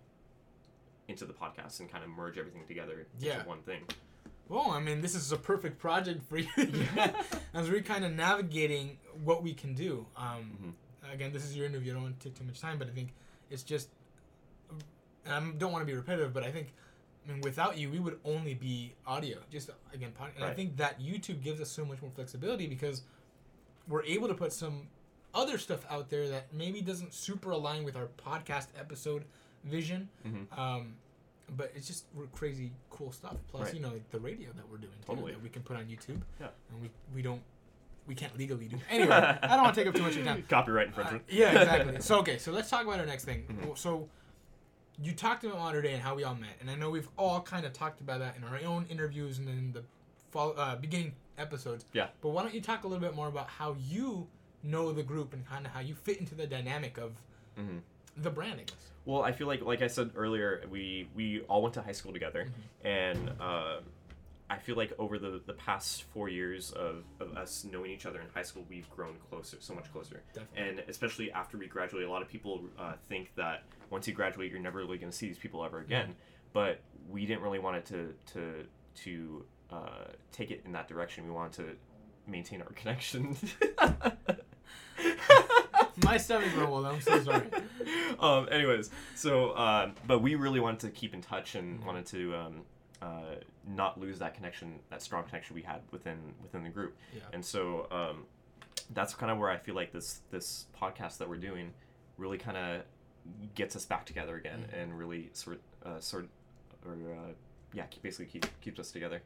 into 1.07 1.25
the 1.25 1.33
podcast 1.33 1.79
and 1.79 1.91
kind 1.91 2.03
of 2.03 2.09
merge 2.09 2.37
everything 2.37 2.65
together 2.67 3.07
Yeah. 3.19 3.35
into 3.37 3.47
one 3.47 3.61
thing 3.61 3.83
Well, 4.47 4.71
I 4.71 4.79
mean, 4.79 5.01
this 5.01 5.13
is 5.13 5.31
a 5.31 5.37
perfect 5.37 5.77
project 5.79 6.23
for 6.27 6.37
you 6.39 6.47
as 7.53 7.69
we're 7.69 7.81
kind 7.81 8.03
of 8.03 8.11
navigating 8.13 8.97
what 9.23 9.43
we 9.43 9.53
can 9.53 9.75
do. 9.75 10.07
Um, 10.17 10.75
Mhm. 11.05 11.13
Again, 11.13 11.31
this 11.31 11.43
is 11.45 11.55
your 11.55 11.65
interview. 11.67 11.91
I 11.91 11.93
don't 11.95 12.03
want 12.03 12.19
to 12.19 12.27
take 12.29 12.37
too 12.37 12.43
much 12.43 12.59
time, 12.59 12.77
but 12.79 12.87
I 12.87 12.91
think 12.91 13.13
it's 13.51 13.63
just, 13.63 13.89
I 15.27 15.39
don't 15.57 15.71
want 15.71 15.81
to 15.81 15.85
be 15.85 15.93
repetitive, 15.95 16.33
but 16.33 16.43
I 16.43 16.51
think, 16.51 16.73
I 17.27 17.31
mean, 17.33 17.41
without 17.41 17.77
you, 17.77 17.89
we 17.91 17.99
would 17.99 18.19
only 18.25 18.53
be 18.53 18.93
audio. 19.05 19.37
Just 19.51 19.69
again, 19.93 20.11
pod- 20.17 20.31
and 20.35 20.43
I 20.45 20.53
think 20.53 20.77
that 20.77 20.99
YouTube 21.01 21.43
gives 21.43 21.61
us 21.61 21.69
so 21.69 21.85
much 21.85 22.01
more 22.01 22.11
flexibility 22.11 22.65
because 22.67 23.03
we're 23.87 24.03
able 24.03 24.27
to 24.27 24.33
put 24.33 24.51
some 24.53 24.87
other 25.33 25.57
stuff 25.57 25.85
out 25.91 26.09
there 26.09 26.27
that 26.29 26.51
maybe 26.53 26.81
doesn't 26.81 27.13
super 27.13 27.51
align 27.51 27.83
with 27.83 27.95
our 27.95 28.07
podcast 28.25 28.67
episode 28.79 29.25
vision. 29.63 30.09
Mhm. 30.25 30.57
Um, 30.57 30.95
but 31.55 31.71
it's 31.75 31.87
just 31.87 32.05
we're 32.15 32.25
crazy 32.27 32.71
cool 32.89 33.11
stuff. 33.11 33.35
Plus, 33.51 33.65
Right. 33.65 33.73
you 33.75 33.79
know, 33.81 33.89
like 33.89 34.09
the 34.11 34.19
radio 34.19 34.49
that 34.55 34.69
we're 34.69 34.77
doing 34.77 34.93
too, 35.01 35.07
Totally. 35.13 35.31
that 35.33 35.41
we 35.41 35.49
can 35.49 35.61
put 35.63 35.77
on 35.77 35.85
YouTube. 35.85 36.21
Yeah. 36.39 36.47
And 36.71 36.81
we 36.81 36.89
we 37.13 37.21
don't 37.21 37.41
we 38.07 38.15
can't 38.15 38.35
legally 38.37 38.67
do. 38.67 38.77
Anyway, 38.89 39.13
I 39.15 39.47
don't 39.47 39.61
want 39.63 39.75
to 39.75 39.81
take 39.81 39.87
up 39.87 39.93
too 39.95 40.01
much 40.01 40.11
of 40.11 40.17
your 40.17 40.25
time. 40.25 40.43
copyright 40.49 40.87
Uh, 40.87 40.89
infringement 40.89 41.23
yeah, 41.29 41.51
exactly. 41.61 42.01
So 42.01 42.19
okay, 42.19 42.37
so 42.39 42.51
let's 42.51 42.69
talk 42.69 42.85
about 42.85 42.99
our 42.99 43.05
next 43.05 43.25
thing. 43.25 43.45
Mhm. 43.47 43.77
So 43.77 44.09
you 45.01 45.13
talked 45.13 45.43
about 45.43 45.57
Mater 45.57 45.81
Dei 45.81 45.93
and 45.93 46.01
how 46.01 46.15
we 46.15 46.23
all 46.23 46.35
met, 46.35 46.57
and 46.61 46.69
I 46.69 46.75
know 46.75 46.89
we've 46.89 47.07
all 47.17 47.41
kind 47.41 47.65
of 47.65 47.73
talked 47.73 48.01
about 48.01 48.19
that 48.19 48.35
in 48.37 48.43
our 48.43 48.59
own 48.65 48.85
interviews 48.89 49.37
and 49.39 49.47
in 49.47 49.71
the 49.71 49.83
fall, 50.31 50.53
uh, 50.57 50.75
beginning 50.75 51.13
episodes. 51.37 51.85
Yeah. 51.93 52.07
But 52.21 52.29
why 52.29 52.43
don't 52.43 52.53
you 52.53 52.61
talk 52.61 52.83
a 52.83 52.87
little 52.87 53.01
bit 53.01 53.15
more 53.15 53.27
about 53.27 53.47
how 53.47 53.75
you 53.87 54.27
know 54.63 54.91
the 54.91 55.03
group 55.03 55.33
and 55.33 55.47
kind 55.47 55.65
of 55.65 55.71
how 55.71 55.79
you 55.79 55.95
fit 55.95 56.17
into 56.19 56.35
the 56.35 56.45
dynamic 56.45 56.97
of 56.97 57.13
Mhm. 57.57 57.79
the 58.17 58.29
brand, 58.29 58.59
I 58.59 58.63
guess. 58.63 58.75
well 59.05 59.23
i 59.23 59.31
feel 59.31 59.47
like 59.47 59.61
like 59.61 59.81
i 59.81 59.87
said 59.87 60.11
earlier 60.15 60.61
we 60.69 61.07
we 61.15 61.39
all 61.43 61.61
went 61.61 61.73
to 61.75 61.81
high 61.81 61.93
school 61.93 62.11
together 62.11 62.45
Mhm. 62.45 62.85
and 62.85 63.29
uh, 63.39 63.79
I 64.49 64.57
feel 64.57 64.75
like 64.75 64.93
over 64.97 65.19
the, 65.19 65.41
the 65.45 65.53
past 65.53 66.03
four 66.13 66.27
years 66.29 66.71
of, 66.71 67.03
of 67.19 67.37
us 67.37 67.65
knowing 67.71 67.91
each 67.91 68.05
other 68.05 68.19
in 68.19 68.27
high 68.33 68.41
school, 68.43 68.65
we've 68.69 68.89
grown 68.89 69.15
closer, 69.29 69.57
so 69.59 69.73
much 69.75 69.91
closer. 69.91 70.21
Definitely. 70.33 70.69
And 70.69 70.79
especially 70.89 71.31
after 71.31 71.57
we 71.57 71.67
graduate, 71.67 72.05
a 72.05 72.09
lot 72.09 72.21
of 72.21 72.27
people 72.29 72.61
uh, 72.79 72.93
think 73.09 73.31
that 73.35 73.63
once 73.91 74.07
you 74.07 74.13
graduate, 74.13 74.51
you're 74.51 74.59
never 74.59 74.79
really 74.79 74.97
going 74.97 75.11
to 75.11 75.17
see 75.17 75.27
these 75.27 75.37
people 75.37 75.63
ever 75.63 75.79
again. 75.79 76.15
But 76.51 76.79
we 77.09 77.25
didn't 77.27 77.43
really 77.43 77.59
want 77.59 77.77
it 77.77 77.85
to 77.87 78.13
to 78.33 78.65
to 79.03 79.45
uh, 79.71 80.05
take 80.31 80.49
it 80.49 80.63
in 80.65 80.71
that 80.71 80.87
direction. 80.87 81.25
We 81.25 81.31
wanted 81.31 81.53
to 81.67 81.75
maintain 82.31 82.61
our 82.61 82.69
connection. 82.75 83.37
My 86.05 86.17
stomach 86.17 86.49
rumbled. 86.57 86.85
I'm 86.85 87.01
so 87.01 87.21
sorry. 87.23 87.47
um, 88.19 88.47
anyways, 88.51 88.89
so 89.15 89.55
um, 89.57 89.93
but 90.07 90.19
we 90.19 90.35
really 90.35 90.59
wanted 90.59 90.79
to 90.81 90.89
keep 90.89 91.13
in 91.13 91.21
touch 91.21 91.55
and 91.55 91.79
Mhm. 91.81 91.85
wanted 91.85 92.05
to 92.07 92.35
um, 92.35 92.61
uh, 93.01 93.35
not 93.67 93.99
lose 93.99 94.19
that 94.19 94.33
connection, 94.33 94.79
that 94.89 95.01
strong 95.01 95.23
connection 95.23 95.55
we 95.55 95.61
had 95.61 95.81
within 95.91 96.17
within 96.41 96.63
the 96.63 96.69
group. 96.69 96.95
Yeah. 97.15 97.21
And 97.33 97.43
so 97.45 97.87
um, 97.91 98.25
that's 98.93 99.13
kind 99.13 99.31
of 99.31 99.37
where 99.37 99.49
I 99.49 99.57
feel 99.57 99.75
like 99.75 99.91
this 99.93 100.21
this 100.31 100.65
podcast 100.79 101.17
that 101.19 101.29
we're 101.29 101.37
doing 101.37 101.73
really 102.17 102.37
kind 102.37 102.57
of 102.57 102.81
gets 103.55 103.75
us 103.75 103.85
back 103.85 104.05
together 104.05 104.35
again 104.35 104.65
Mhm. 104.71 104.81
and 104.81 104.97
really 104.97 105.29
sort 105.33 105.61
uh, 105.85 105.99
sort 105.99 106.27
or 106.85 106.93
uh, 106.93 107.31
yeah, 107.73 107.85
keep, 107.85 108.01
basically 108.01 108.25
keep, 108.25 108.45
keeps 108.61 108.79
us 108.79 108.91
together. 108.91 109.21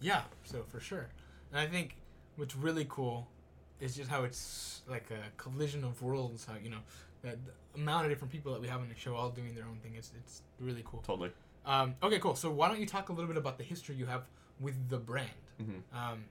Yeah, 0.00 0.22
so 0.44 0.62
for 0.64 0.80
sure. 0.80 1.08
And 1.52 1.60
I 1.60 1.66
think 1.66 1.96
what's 2.36 2.56
really 2.56 2.86
cool 2.88 3.28
is 3.80 3.94
just 3.96 4.08
how 4.10 4.24
it's 4.24 4.80
like 4.88 5.10
a 5.10 5.22
collision 5.36 5.84
of 5.84 6.00
worlds. 6.02 6.44
How 6.46 6.54
you 6.62 6.70
know 6.70 6.78
that 7.22 7.36
the 7.44 7.80
amount 7.80 8.06
of 8.06 8.10
different 8.10 8.32
people 8.32 8.52
that 8.52 8.60
we 8.60 8.68
have 8.68 8.80
on 8.80 8.88
the 8.88 8.94
show 8.96 9.14
all 9.14 9.30
doing 9.30 9.54
their 9.54 9.64
own 9.66 9.78
thing. 9.82 9.94
It's 9.96 10.10
it's 10.16 10.42
really 10.58 10.82
cool. 10.84 11.02
Totally. 11.06 11.30
Um, 11.64 11.94
okay, 12.02 12.18
cool. 12.18 12.34
So 12.34 12.50
why 12.50 12.68
don't 12.68 12.80
you 12.80 12.86
talk 12.86 13.08
a 13.08 13.12
little 13.12 13.28
bit 13.28 13.36
about 13.36 13.58
the 13.58 13.64
history 13.64 13.94
you 13.94 14.06
have 14.06 14.22
with 14.60 14.88
the 14.88 14.98
brand? 14.98 15.30
hmm 15.58 15.96
Um, 15.96 16.24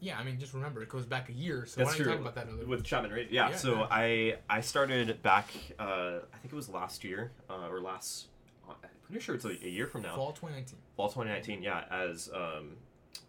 yeah, 0.00 0.18
I 0.18 0.24
mean, 0.24 0.38
just 0.40 0.52
remember 0.52 0.82
it 0.82 0.88
goes 0.88 1.06
back 1.06 1.28
a 1.28 1.32
year. 1.32 1.64
So 1.64 1.76
That's 1.80 1.92
why 1.92 1.92
don't 1.92 1.98
you 1.98 2.04
true. 2.04 2.12
talk 2.14 2.20
about 2.20 2.34
that 2.34 2.48
a 2.48 2.50
little 2.50 2.68
With 2.68 2.80
bit? 2.80 2.86
Chapman 2.86 3.12
Radio, 3.12 3.28
yeah. 3.32 3.50
Yeah, 3.50 3.56
so 3.56 3.74
yeah. 3.74 3.86
I 3.90 4.36
I 4.50 4.60
started 4.60 5.22
back. 5.22 5.48
Uh, 5.78 6.18
I 6.34 6.38
think 6.38 6.52
it 6.52 6.56
was 6.56 6.68
last 6.68 7.04
year 7.04 7.30
uh, 7.48 7.68
or 7.68 7.80
last. 7.80 8.26
I'm 8.68 8.74
pretty 9.04 9.20
sure 9.24 9.34
it's 9.34 9.44
a, 9.44 9.50
a 9.50 9.68
year 9.68 9.86
from 9.86 10.02
now. 10.02 10.14
Fall 10.16 10.32
2019. 10.32 10.78
Fall 10.96 11.08
2019, 11.08 11.62
yeah. 11.62 11.84
As 11.90 12.30
um, 12.34 12.70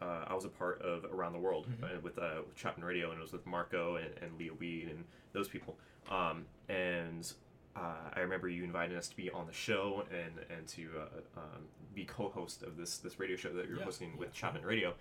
uh, 0.01 0.25
I 0.27 0.34
was 0.34 0.46
a 0.46 0.50
part 0.50 0.82
of 0.82 1.06
Around 1.13 1.34
the 1.34 1.39
World 1.39 1.68
Mhm. 1.68 1.84
uh, 1.98 2.00
with 2.01 2.18
uh, 2.18 2.42
with 2.46 2.56
Chapman 2.56 2.86
Radio, 2.86 3.10
and 3.12 3.20
it 3.20 3.22
was 3.22 3.34
with 3.34 3.46
Marco 3.46 3.98
and, 3.98 4.10
and 4.22 4.38
Leo 4.39 4.53
Weed 4.60 4.88
and 4.89 5.03
those 5.34 5.48
people. 5.48 5.77
Um, 6.10 6.46
and 6.70 7.32
uh, 7.75 8.10
I 8.13 8.20
remember 8.20 8.48
you 8.50 8.63
inviting 8.63 8.96
us 8.98 9.08
to 9.10 9.15
be 9.15 9.30
on 9.32 9.48
the 9.48 9.53
show 9.53 10.03
and 10.12 10.46
and 10.56 10.68
to 10.70 10.89
uh, 11.00 11.39
um, 11.39 11.63
be 11.96 12.06
co-host 12.06 12.63
of 12.63 12.77
this 12.77 12.98
this 12.98 13.20
radio 13.20 13.36
show 13.36 13.53
that 13.53 13.68
you're 13.68 13.80
Yeah, 13.80 13.86
hosting 13.86 14.18
with 14.18 14.30
yeah. 14.30 14.34
Chapman 14.42 14.63
Radio. 14.65 14.94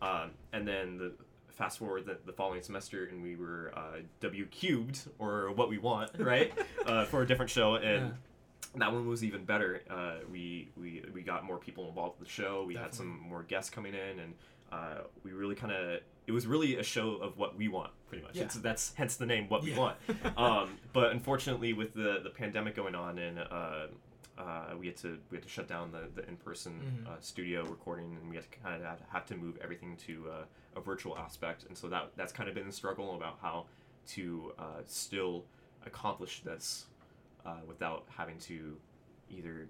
Um, 0.00 0.30
and 0.52 0.66
then 0.66 0.98
the 0.98 1.12
fast 1.48 1.78
forward 1.78 2.06
the, 2.06 2.18
the 2.24 2.32
following 2.32 2.62
semester, 2.62 3.06
and 3.06 3.22
we 3.22 3.34
were 3.34 3.72
uh, 3.76 3.98
W 4.20 4.46
cubed 4.46 5.08
or 5.18 5.50
what 5.52 5.68
we 5.68 5.78
want, 5.78 6.10
right, 6.18 6.52
uh, 6.86 7.04
for 7.06 7.22
a 7.22 7.26
different 7.26 7.50
show, 7.50 7.74
and 7.76 8.14
that 8.76 8.92
one 8.92 9.08
was 9.08 9.24
even 9.24 9.44
better. 9.44 9.82
Uh, 9.90 10.16
we, 10.30 10.68
we 10.76 11.02
we 11.12 11.22
got 11.22 11.44
more 11.44 11.56
people 11.58 11.88
involved 11.88 12.20
with 12.20 12.28
the 12.28 12.32
show. 12.32 12.64
We 12.64 12.76
had 12.76 12.94
some 12.94 13.18
more 13.28 13.42
guests 13.42 13.70
coming 13.70 13.94
in, 13.94 14.20
and 14.20 14.34
uh, 14.72 14.98
we 15.24 15.32
really 15.32 15.54
kind 15.54 15.72
of 15.72 16.00
it 16.26 16.32
was 16.32 16.46
really 16.46 16.76
a 16.76 16.82
show 16.82 17.12
of 17.16 17.38
what 17.38 17.56
we 17.56 17.68
want, 17.68 17.90
pretty 18.08 18.22
much. 18.22 18.36
Yeah. 18.36 18.44
It's, 18.44 18.56
that's 18.56 18.92
hence 18.94 19.16
the 19.16 19.24
name, 19.26 19.48
what 19.48 19.62
we 19.62 19.72
want. 19.74 19.96
um, 20.36 20.78
but 20.92 21.10
unfortunately, 21.12 21.72
with 21.72 21.94
the 21.94 22.20
the 22.22 22.30
pandemic 22.30 22.74
going 22.76 22.94
on 22.94 23.18
and 23.18 23.38
uh, 23.38 23.86
uh, 24.36 24.74
we 24.78 24.86
had 24.86 24.96
to 24.98 25.18
we 25.30 25.36
had 25.38 25.42
to 25.44 25.48
shut 25.48 25.66
down 25.68 25.90
the, 25.90 26.08
the 26.20 26.28
in 26.28 26.36
person 26.36 26.72
Mhm. 27.06 27.08
uh, 27.10 27.16
studio 27.20 27.64
recording, 27.64 28.16
and 28.20 28.28
we 28.28 28.36
had 28.36 28.44
to 28.50 28.58
kind 28.58 28.82
of 28.82 28.98
have 29.10 29.24
to 29.26 29.36
move 29.36 29.56
everything 29.62 29.96
to 30.06 30.26
uh, 30.30 30.44
a 30.76 30.80
virtual 30.80 31.16
aspect, 31.16 31.64
and 31.68 31.76
so 31.76 31.88
that 31.88 32.10
that's 32.16 32.32
kind 32.32 32.48
of 32.48 32.54
been 32.54 32.66
the 32.66 32.72
struggle 32.72 33.14
about 33.16 33.38
how 33.40 33.64
to 34.08 34.52
uh, 34.58 34.62
still 34.86 35.44
accomplish 35.86 36.40
this 36.42 36.86
uh, 37.46 37.56
without 37.66 38.04
having 38.16 38.38
to 38.38 38.76
either 39.30 39.66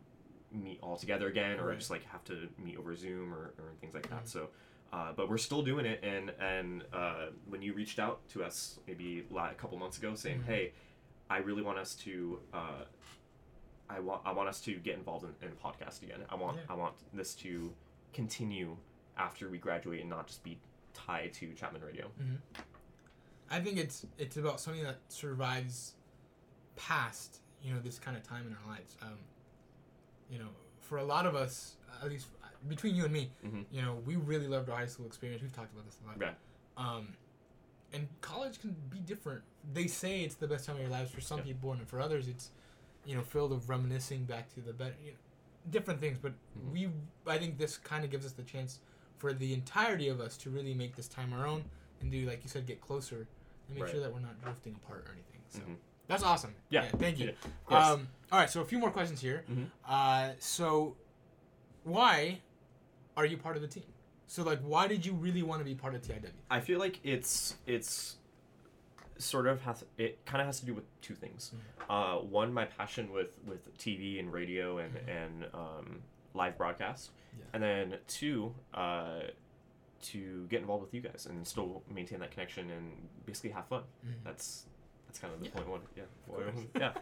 meet 0.53 0.79
all 0.83 0.97
together 0.97 1.29
again 1.29 1.61
or 1.61 1.69
Right. 1.69 1.79
just 1.79 1.91
like 1.91 2.05
have 2.07 2.25
to 2.25 2.49
meet 2.59 2.77
over 2.79 2.95
Zoom 2.97 3.33
or, 3.35 3.53
or 3.59 3.73
things 3.81 3.95
like 3.95 4.09
that. 4.11 4.25
Mhm. 4.25 4.29
So. 4.29 4.49
Uh, 4.93 5.13
but 5.13 5.29
we're 5.29 5.37
still 5.39 5.63
doing 5.63 5.85
it, 5.85 6.03
and 6.03 6.31
and 6.41 6.83
uh, 6.95 7.27
when 7.49 7.61
you 7.61 7.75
reached 7.75 7.99
out 7.99 8.27
to 8.31 8.43
us 8.43 8.79
maybe 8.87 9.27
a 9.37 9.55
couple 9.55 9.77
months 9.79 9.99
ago, 9.99 10.15
saying, 10.15 10.41
Mhm. 10.41 10.47
"Hey, 10.47 10.73
I 11.29 11.39
really 11.39 11.61
want 11.63 11.79
us 11.79 11.95
to, 11.97 12.41
uh, 12.55 12.85
I 13.91 14.01
want 14.01 14.23
I 14.25 14.33
want 14.33 14.49
us 14.49 14.61
to 14.63 14.75
get 14.77 14.97
involved 14.97 15.27
in, 15.27 15.49
in 15.49 15.55
podcast 15.57 16.03
again. 16.03 16.25
I 16.31 16.37
want 16.37 16.57
Yeah. 16.57 16.63
I 16.71 16.75
want 16.75 16.95
this 17.13 17.35
to 17.37 17.75
continue 18.15 18.77
after 19.19 19.51
we 19.51 19.59
graduate 19.59 20.01
and 20.01 20.09
not 20.09 20.27
just 20.27 20.43
be 20.43 20.59
tied 20.95 21.35
to 21.35 21.53
Chapman 21.55 21.83
Radio." 21.83 22.11
I 23.51 23.61
think 23.61 23.77
it's 23.79 24.07
it's 24.17 24.39
about 24.39 24.59
something 24.59 24.85
that 24.85 25.01
survives 25.09 25.95
past 26.77 27.41
you 27.63 27.75
know 27.75 27.81
this 27.81 27.99
kind 27.99 28.17
of 28.17 28.23
time 28.23 28.47
in 28.47 28.55
our 28.55 28.67
lives. 28.75 28.97
Um, 29.03 29.19
you 30.31 30.39
know, 30.39 30.49
for 30.81 30.97
a 30.99 31.05
lot 31.05 31.27
of 31.27 31.35
us, 31.35 31.77
at 32.03 32.09
least 32.09 32.29
between 32.67 32.95
you 32.95 33.05
and 33.05 33.13
me, 33.13 33.31
Mhm. 33.45 33.67
you 33.71 33.83
know, 33.83 33.95
we 34.07 34.17
really 34.17 34.49
loved 34.49 34.69
our 34.69 34.77
high 34.77 34.87
school 34.87 35.07
experience. 35.07 35.43
We've 35.43 35.53
talked 35.53 35.73
about 35.73 35.85
this 35.87 35.99
a 36.03 36.07
lot. 36.09 36.17
Yeah. 36.21 36.35
Um, 36.77 37.17
and 37.93 38.09
college 38.21 38.61
can 38.61 38.73
be 38.91 38.99
different. 38.99 39.43
They 39.73 39.87
say 39.87 40.23
it's 40.23 40.35
the 40.35 40.49
best 40.49 40.67
time 40.67 40.77
of 40.77 40.83
your 40.83 40.91
lives 40.91 41.11
for 41.11 41.21
some 41.21 41.39
Yeah. 41.39 41.45
people, 41.45 41.73
and 41.73 41.87
for 41.89 42.01
others, 42.01 42.29
it's 42.29 42.51
you 43.05 43.15
know 43.15 43.23
filled 43.23 43.53
of 43.53 43.69
reminiscing 43.71 44.25
back 44.25 44.53
to 44.55 44.61
the 44.61 44.73
better, 44.73 44.97
you 45.03 45.13
know, 45.13 45.19
different 45.71 46.01
things. 46.01 46.19
But 46.19 46.33
Mhm. 46.59 46.71
we, 46.73 46.91
I 47.27 47.39
think 47.39 47.57
this 47.59 47.79
kind 47.79 48.05
of 48.05 48.11
gives 48.11 48.27
us 48.27 48.33
the 48.33 48.43
chance 48.43 48.81
for 49.19 49.33
the 49.33 49.55
entirety 49.55 50.09
of 50.09 50.21
us 50.21 50.37
to 50.39 50.51
really 50.51 50.75
make 50.75 50.95
this 50.97 51.09
time 51.09 51.33
our 51.33 51.47
own 51.47 51.65
and 52.01 52.11
do, 52.11 52.27
like 52.27 52.43
you 52.43 52.49
said, 52.49 52.67
get 52.67 52.81
closer 52.81 53.27
and 53.67 53.75
make 53.75 53.85
Right. 53.85 53.93
sure 53.93 54.01
that 54.01 54.13
we're 54.13 54.21
not 54.21 54.41
drifting 54.43 54.75
apart 54.75 55.07
or 55.09 55.13
anything. 55.13 55.41
So 55.49 55.61
Mhm. 55.61 55.77
that's 56.07 56.23
awesome. 56.23 56.55
Yeah. 56.69 56.89
thank 56.91 57.19
you. 57.19 57.35
Yeah. 57.71 57.91
Um, 57.93 58.09
all 58.31 58.39
right, 58.39 58.51
so 58.51 58.61
a 58.61 58.65
few 58.65 58.79
more 58.79 58.91
questions 58.91 59.21
here. 59.21 59.45
Mhm. 59.49 59.71
Uh, 59.85 60.35
so, 60.39 60.97
why 61.85 62.41
are 63.19 63.27
you 63.27 63.37
part 63.37 63.57
of 63.57 63.63
the 63.63 63.69
team? 63.69 63.83
So, 64.29 64.43
like, 64.45 64.61
why 64.61 64.87
did 64.87 65.05
you 65.05 65.13
really 65.15 65.43
want 65.43 65.61
to 65.61 65.65
be 65.65 65.75
part 65.75 65.95
of 65.95 66.03
TIW? 66.03 66.31
I 66.51 66.61
feel 66.61 66.79
like 66.79 67.01
it's 67.03 67.57
it's 67.67 68.17
sort 69.19 69.49
of 69.49 69.61
has 69.63 69.85
it 69.97 70.25
kind 70.25 70.41
of 70.41 70.47
has 70.47 70.61
to 70.61 70.67
do 70.67 70.73
with 70.75 70.85
two 71.03 71.15
things. 71.15 71.53
Uh, 71.91 72.17
one, 72.19 72.53
my 72.55 72.65
passion 72.67 73.11
with 73.13 73.29
with 73.47 73.77
TV 73.79 74.21
and 74.21 74.33
radio 74.33 74.79
and 74.79 74.95
Mhm. 74.95 75.09
and 75.09 75.45
um, 75.55 76.03
live 76.35 76.57
broadcast, 76.57 77.11
Yeah. 77.37 77.45
and 77.55 77.63
then 77.63 77.99
two, 78.07 78.55
uh, 78.75 79.23
to 80.03 80.47
get 80.47 80.61
involved 80.61 80.85
with 80.85 80.95
you 80.95 81.01
guys 81.01 81.27
and 81.27 81.45
still 81.45 81.83
maintain 81.93 82.21
that 82.21 82.31
connection 82.31 82.71
and 82.71 83.09
basically 83.27 83.51
have 83.51 83.67
fun. 83.67 83.83
Mhm. 84.07 84.23
That's 84.25 84.67
that's 85.07 85.19
kind 85.19 85.35
of 85.35 85.41
the 85.41 85.47
Yeah. 85.47 85.53
point 85.53 85.69
one. 85.69 85.81
Yeah. 86.77 86.93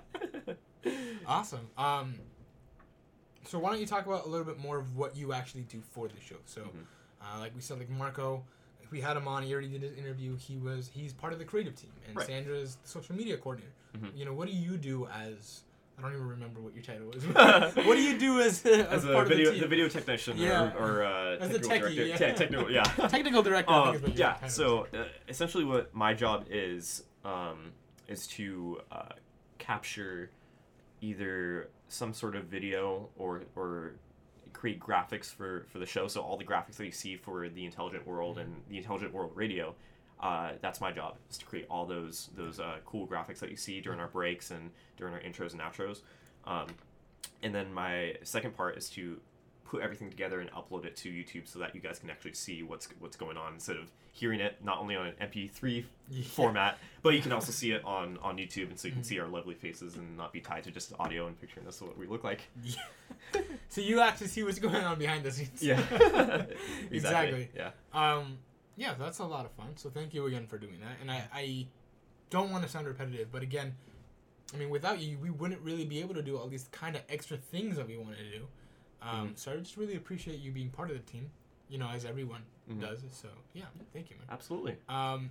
yeah. 0.46 0.54
Awesome. 1.26 1.68
Um, 1.76 2.14
so 3.46 3.58
why 3.58 3.70
don't 3.70 3.80
you 3.80 3.86
talk 3.86 4.06
about 4.06 4.26
a 4.26 4.28
little 4.28 4.44
bit 4.46 4.58
more 4.58 4.78
of 4.78 4.96
what 4.96 5.16
you 5.16 5.32
actually 5.32 5.62
do 5.62 5.80
for 5.92 6.08
the 6.08 6.20
show? 6.20 6.36
So, 6.46 6.62
Mhm. 6.62 6.84
uh, 7.22 7.38
like 7.40 7.54
we 7.54 7.60
said, 7.60 7.78
like 7.78 7.88
Marco, 7.90 8.44
we 8.90 9.00
had 9.00 9.16
him 9.16 9.26
on. 9.28 9.42
He 9.42 9.52
already 9.52 9.68
did 9.68 9.82
his 9.82 9.92
interview. 9.94 10.36
He 10.36 10.56
was 10.58 10.90
he's 10.92 11.12
part 11.12 11.32
of 11.32 11.38
the 11.38 11.44
creative 11.44 11.74
team, 11.76 11.90
and 12.06 12.16
Right. 12.16 12.26
Sandra's 12.26 12.76
the 12.76 12.88
social 12.88 13.14
media 13.16 13.36
coordinator. 13.36 13.72
Mhm. 13.98 14.16
You 14.16 14.24
know, 14.26 14.32
what 14.34 14.48
do 14.48 14.54
you 14.54 14.76
do 14.76 15.06
as? 15.06 15.62
I 15.98 16.02
don't 16.02 16.12
even 16.12 16.26
remember 16.28 16.60
what 16.60 16.74
your 16.74 16.82
title 16.84 17.10
is. 17.12 17.24
what 17.86 17.96
do 17.96 18.02
you 18.02 18.18
do 18.18 18.38
as, 18.42 18.62
as, 18.66 18.86
As 18.86 19.04
a 19.06 19.24
video, 19.24 19.50
the 19.52 19.60
the, 19.60 19.66
video 19.66 19.88
technician 19.88 20.36
Yeah. 20.36 20.74
or, 20.76 20.98
or 21.00 21.04
uh, 21.06 21.36
As 21.38 21.50
a 21.54 21.58
technical 21.58 21.68
techie, 21.88 21.94
director. 21.96 22.04
yeah. 22.04 22.16
Yeah, 22.20 22.34
technical, 22.34 22.70
yeah. 22.70 22.82
Technical 23.08 23.42
director. 23.42 23.72
Um, 23.72 24.12
yeah. 24.14 24.46
So 24.46 24.86
uh, 24.92 25.04
essentially, 25.26 25.64
what 25.64 25.94
my 25.94 26.12
job 26.12 26.44
is 26.50 27.02
um, 27.24 27.72
is 28.08 28.26
to 28.26 28.78
uh, 28.92 29.08
capture 29.58 30.30
either 31.00 31.70
some 31.88 32.12
sort 32.12 32.36
of 32.36 32.44
video 32.44 33.08
or 33.16 33.42
or 33.54 33.94
create 34.52 34.80
graphics 34.80 35.26
for 35.26 35.66
for 35.68 35.78
the 35.78 35.86
show. 35.86 36.08
So 36.08 36.20
all 36.22 36.36
the 36.36 36.44
graphics 36.44 36.76
that 36.76 36.86
you 36.86 36.92
see 36.92 37.16
for 37.16 37.48
the 37.48 37.64
Intelligent 37.64 38.06
World 38.06 38.38
and 38.38 38.62
the 38.68 38.78
Intelligent 38.78 39.12
World 39.12 39.32
Radio. 39.34 39.74
Uh, 40.18 40.52
that's 40.62 40.80
my 40.80 40.90
job 40.90 41.16
is 41.30 41.36
to 41.36 41.44
create 41.44 41.66
all 41.68 41.84
those 41.84 42.30
those 42.34 42.58
uh, 42.58 42.78
cool 42.86 43.06
graphics 43.06 43.38
that 43.40 43.50
you 43.50 43.56
see 43.56 43.80
during 43.80 44.00
our 44.00 44.08
breaks 44.08 44.50
and 44.50 44.70
during 44.96 45.12
our 45.12 45.20
intros 45.20 45.52
and 45.52 45.60
outros. 45.60 46.00
Um, 46.46 46.68
and 47.42 47.54
then 47.54 47.72
my 47.72 48.14
second 48.22 48.56
part 48.56 48.78
is 48.78 48.88
to 48.90 49.20
put 49.68 49.82
everything 49.82 50.10
together 50.10 50.40
and 50.40 50.50
upload 50.52 50.84
it 50.84 50.96
to 50.96 51.08
YouTube 51.10 51.46
so 51.48 51.58
that 51.58 51.74
you 51.74 51.80
guys 51.80 51.98
can 51.98 52.08
actually 52.10 52.34
see 52.34 52.62
what's 52.62 52.88
what's 53.00 53.16
going 53.16 53.36
on 53.36 53.54
instead 53.54 53.76
of 53.76 53.90
hearing 54.12 54.40
it 54.40 54.56
not 54.64 54.78
only 54.78 54.96
on 54.96 55.06
an 55.08 55.14
MP3 55.20 55.84
Yeah. 56.08 56.24
format, 56.24 56.78
but 57.02 57.10
you 57.14 57.20
can 57.20 57.32
also 57.32 57.52
see 57.52 57.72
it 57.72 57.84
on 57.84 58.18
on 58.22 58.36
YouTube, 58.38 58.70
and 58.70 58.78
so 58.78 58.88
you 58.88 58.94
can 58.94 59.04
see 59.04 59.18
our 59.20 59.26
lovely 59.28 59.54
faces 59.54 59.96
and 59.96 60.16
not 60.16 60.32
be 60.32 60.40
tied 60.40 60.64
to 60.64 60.70
just 60.70 60.92
audio 60.98 61.26
and 61.26 61.38
picturing 61.40 61.66
us 61.66 61.80
what 61.82 61.98
we 61.98 62.06
look 62.06 62.24
like. 62.24 62.42
Yeah. 62.62 63.40
so 63.68 63.80
you 63.80 64.00
actually 64.00 64.28
see 64.28 64.42
what's 64.42 64.58
going 64.58 64.74
on 64.76 64.98
behind 64.98 65.24
the 65.24 65.30
scenes. 65.32 65.62
Yeah, 65.62 65.80
Exactly. 66.90 67.48
Yeah, 67.54 67.70
Um, 67.92 68.38
yeah, 68.76 68.94
that's 68.98 69.18
a 69.18 69.24
lot 69.24 69.44
of 69.44 69.52
fun. 69.52 69.76
So 69.76 69.90
thank 69.90 70.14
you 70.14 70.26
again 70.26 70.46
for 70.46 70.58
doing 70.58 70.78
that. 70.80 70.96
And 71.00 71.10
I, 71.10 71.24
I 71.34 71.66
don't 72.30 72.50
want 72.50 72.64
to 72.64 72.70
sound 72.70 72.86
repetitive, 72.86 73.32
but 73.32 73.42
again, 73.42 73.74
I 74.54 74.58
mean, 74.58 74.70
without 74.70 75.00
you, 75.00 75.18
we 75.18 75.30
wouldn't 75.30 75.60
really 75.62 75.84
be 75.84 76.00
able 76.00 76.14
to 76.14 76.22
do 76.22 76.36
all 76.38 76.46
these 76.48 76.68
kind 76.72 76.94
of 76.96 77.02
extra 77.08 77.36
things 77.36 77.76
that 77.76 77.88
we 77.88 77.96
wanted 77.96 78.18
to 78.18 78.38
do. 78.38 78.46
Um, 79.02 79.30
Mhm. 79.30 79.38
So 79.38 79.52
I 79.52 79.56
just 79.56 79.76
really 79.76 79.96
appreciate 79.96 80.40
you 80.40 80.50
being 80.52 80.70
part 80.70 80.90
of 80.90 80.96
the 80.96 81.02
team, 81.10 81.30
you 81.68 81.78
know, 81.78 81.88
as 81.88 82.04
everyone 82.04 82.42
Mhm. 82.68 82.80
does. 82.80 83.04
So 83.12 83.28
yeah, 83.52 83.66
thank 83.92 84.10
you, 84.10 84.16
man. 84.16 84.26
absolutely. 84.30 84.76
Um, 84.88 85.30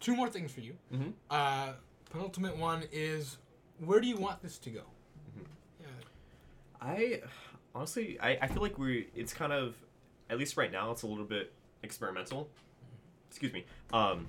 two 0.00 0.16
more 0.16 0.28
things 0.28 0.52
for 0.52 0.60
you. 0.60 0.76
Mhm. 0.92 1.12
Uh, 1.30 1.74
penultimate 2.10 2.56
one 2.56 2.84
is 2.92 3.38
where 3.78 4.00
do 4.00 4.06
you 4.08 4.16
want 4.16 4.40
this 4.42 4.58
to 4.58 4.70
go? 4.70 4.84
Mhm. 5.36 5.46
Yeah. 5.80 5.86
I 6.80 7.22
honestly, 7.74 8.18
I, 8.20 8.38
I 8.42 8.46
feel 8.48 8.62
like 8.62 8.78
we 8.78 9.08
it's 9.14 9.32
kind 9.32 9.52
of 9.52 9.76
at 10.30 10.38
least 10.38 10.56
right 10.56 10.70
now 10.72 10.90
it's 10.90 11.02
a 11.02 11.06
little 11.06 11.24
bit 11.24 11.52
experimental. 11.82 12.48
Excuse 13.28 13.52
me. 13.52 13.64
Um, 13.92 14.28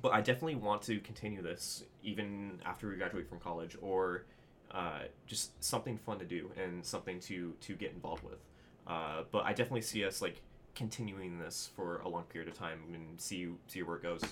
but 0.00 0.12
I 0.12 0.20
definitely 0.22 0.54
want 0.56 0.82
to 0.82 0.98
continue 1.00 1.42
this 1.42 1.84
even 2.02 2.60
after 2.64 2.88
we 2.88 2.96
graduate 2.96 3.28
from 3.28 3.38
college 3.40 3.76
or 3.80 4.24
uh, 4.72 5.00
just 5.26 5.62
something 5.62 5.98
fun 5.98 6.18
to 6.18 6.24
do 6.24 6.50
and 6.62 6.84
something 6.84 7.20
to 7.20 7.54
to 7.60 7.74
get 7.74 7.92
involved 7.92 8.24
with. 8.24 8.38
Uh, 8.86 9.22
but 9.30 9.44
I 9.44 9.50
definitely 9.50 9.82
see 9.82 10.04
us 10.04 10.22
like 10.22 10.40
continuing 10.74 11.38
this 11.38 11.70
for 11.76 11.98
a 11.98 12.08
long 12.08 12.24
period 12.24 12.48
of 12.48 12.58
time 12.58 12.80
and 12.94 13.20
see 13.20 13.48
see 13.66 13.82
where 13.82 13.96
it 13.96 14.02
goes. 14.02 14.22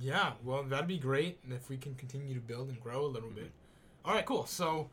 Yeah, 0.00 0.32
well, 0.44 0.62
that'd 0.62 0.86
be 0.86 0.98
great 0.98 1.38
and 1.44 1.52
if 1.52 1.68
we 1.68 1.76
can 1.76 1.94
continue 1.96 2.34
to 2.34 2.40
build 2.40 2.68
and 2.68 2.80
grow 2.80 3.04
a 3.04 3.08
little 3.08 3.30
bit. 3.30 3.50
All 4.04 4.14
right, 4.14 4.24
cool. 4.24 4.46
So 4.46 4.88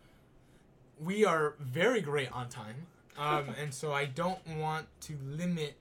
we 1.00 1.26
are 1.26 1.56
very 1.60 2.02
great 2.02 2.32
on 2.32 2.50
time, 2.50 2.88
um, 3.18 3.50
and 3.60 3.74
so 3.74 3.94
I 3.94 4.06
don't 4.06 4.46
want 4.58 4.88
to 5.02 5.18
limit 5.24 5.76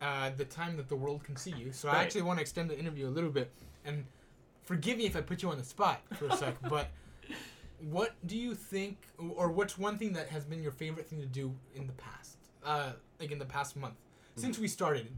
uh, 0.00 0.30
the 0.36 0.44
time 0.44 0.76
that 0.76 0.88
the 0.88 0.96
world 0.96 1.24
can 1.24 1.36
see 1.36 1.52
you. 1.52 1.72
So 1.72 1.88
I 1.88 2.02
actually 2.02 2.22
want 2.22 2.38
to 2.38 2.42
extend 2.42 2.70
the 2.70 2.78
interview 2.78 3.08
a 3.08 3.10
little 3.10 3.30
bit, 3.30 3.50
and 3.84 4.04
forgive 4.62 4.98
me 4.98 5.06
if 5.06 5.16
I 5.16 5.20
put 5.20 5.42
you 5.42 5.50
on 5.50 5.58
the 5.58 5.64
spot 5.64 6.00
for 6.14 6.26
a 6.26 6.36
sec, 6.36 6.56
but 6.68 6.88
what 7.80 8.14
do 8.26 8.36
you 8.36 8.54
think, 8.54 8.98
or 9.18 9.50
what's 9.50 9.76
one 9.78 9.98
thing 9.98 10.12
that 10.14 10.28
has 10.28 10.44
been 10.44 10.62
your 10.62 10.72
favorite 10.72 11.06
thing 11.08 11.20
to 11.20 11.26
do 11.26 11.54
in 11.74 11.86
the 11.86 11.92
past, 11.94 12.36
uh, 12.64 12.92
like 13.20 13.30
in 13.32 13.38
the 13.38 13.44
past 13.44 13.76
month 13.76 13.96
since 14.36 14.58
we 14.58 14.68
started? 14.68 15.08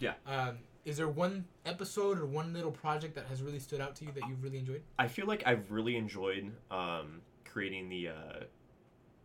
Yeah. 0.00 0.14
Um, 0.26 0.58
is 0.84 0.96
there 0.96 1.08
one 1.08 1.44
episode 1.66 2.18
or 2.18 2.26
one 2.26 2.52
little 2.52 2.70
project 2.70 3.14
that 3.16 3.26
has 3.26 3.42
really 3.42 3.58
stood 3.58 3.80
out 3.80 3.94
to 3.96 4.04
you 4.04 4.12
that 4.12 4.26
you've 4.28 4.42
really 4.42 4.58
enjoyed? 4.58 4.82
I 4.98 5.08
feel 5.08 5.26
like 5.26 5.42
I've 5.46 5.70
really 5.70 5.96
enjoyed 5.96 6.50
um, 6.70 7.20
creating 7.44 7.88
the. 7.88 8.08
Uh, 8.08 8.12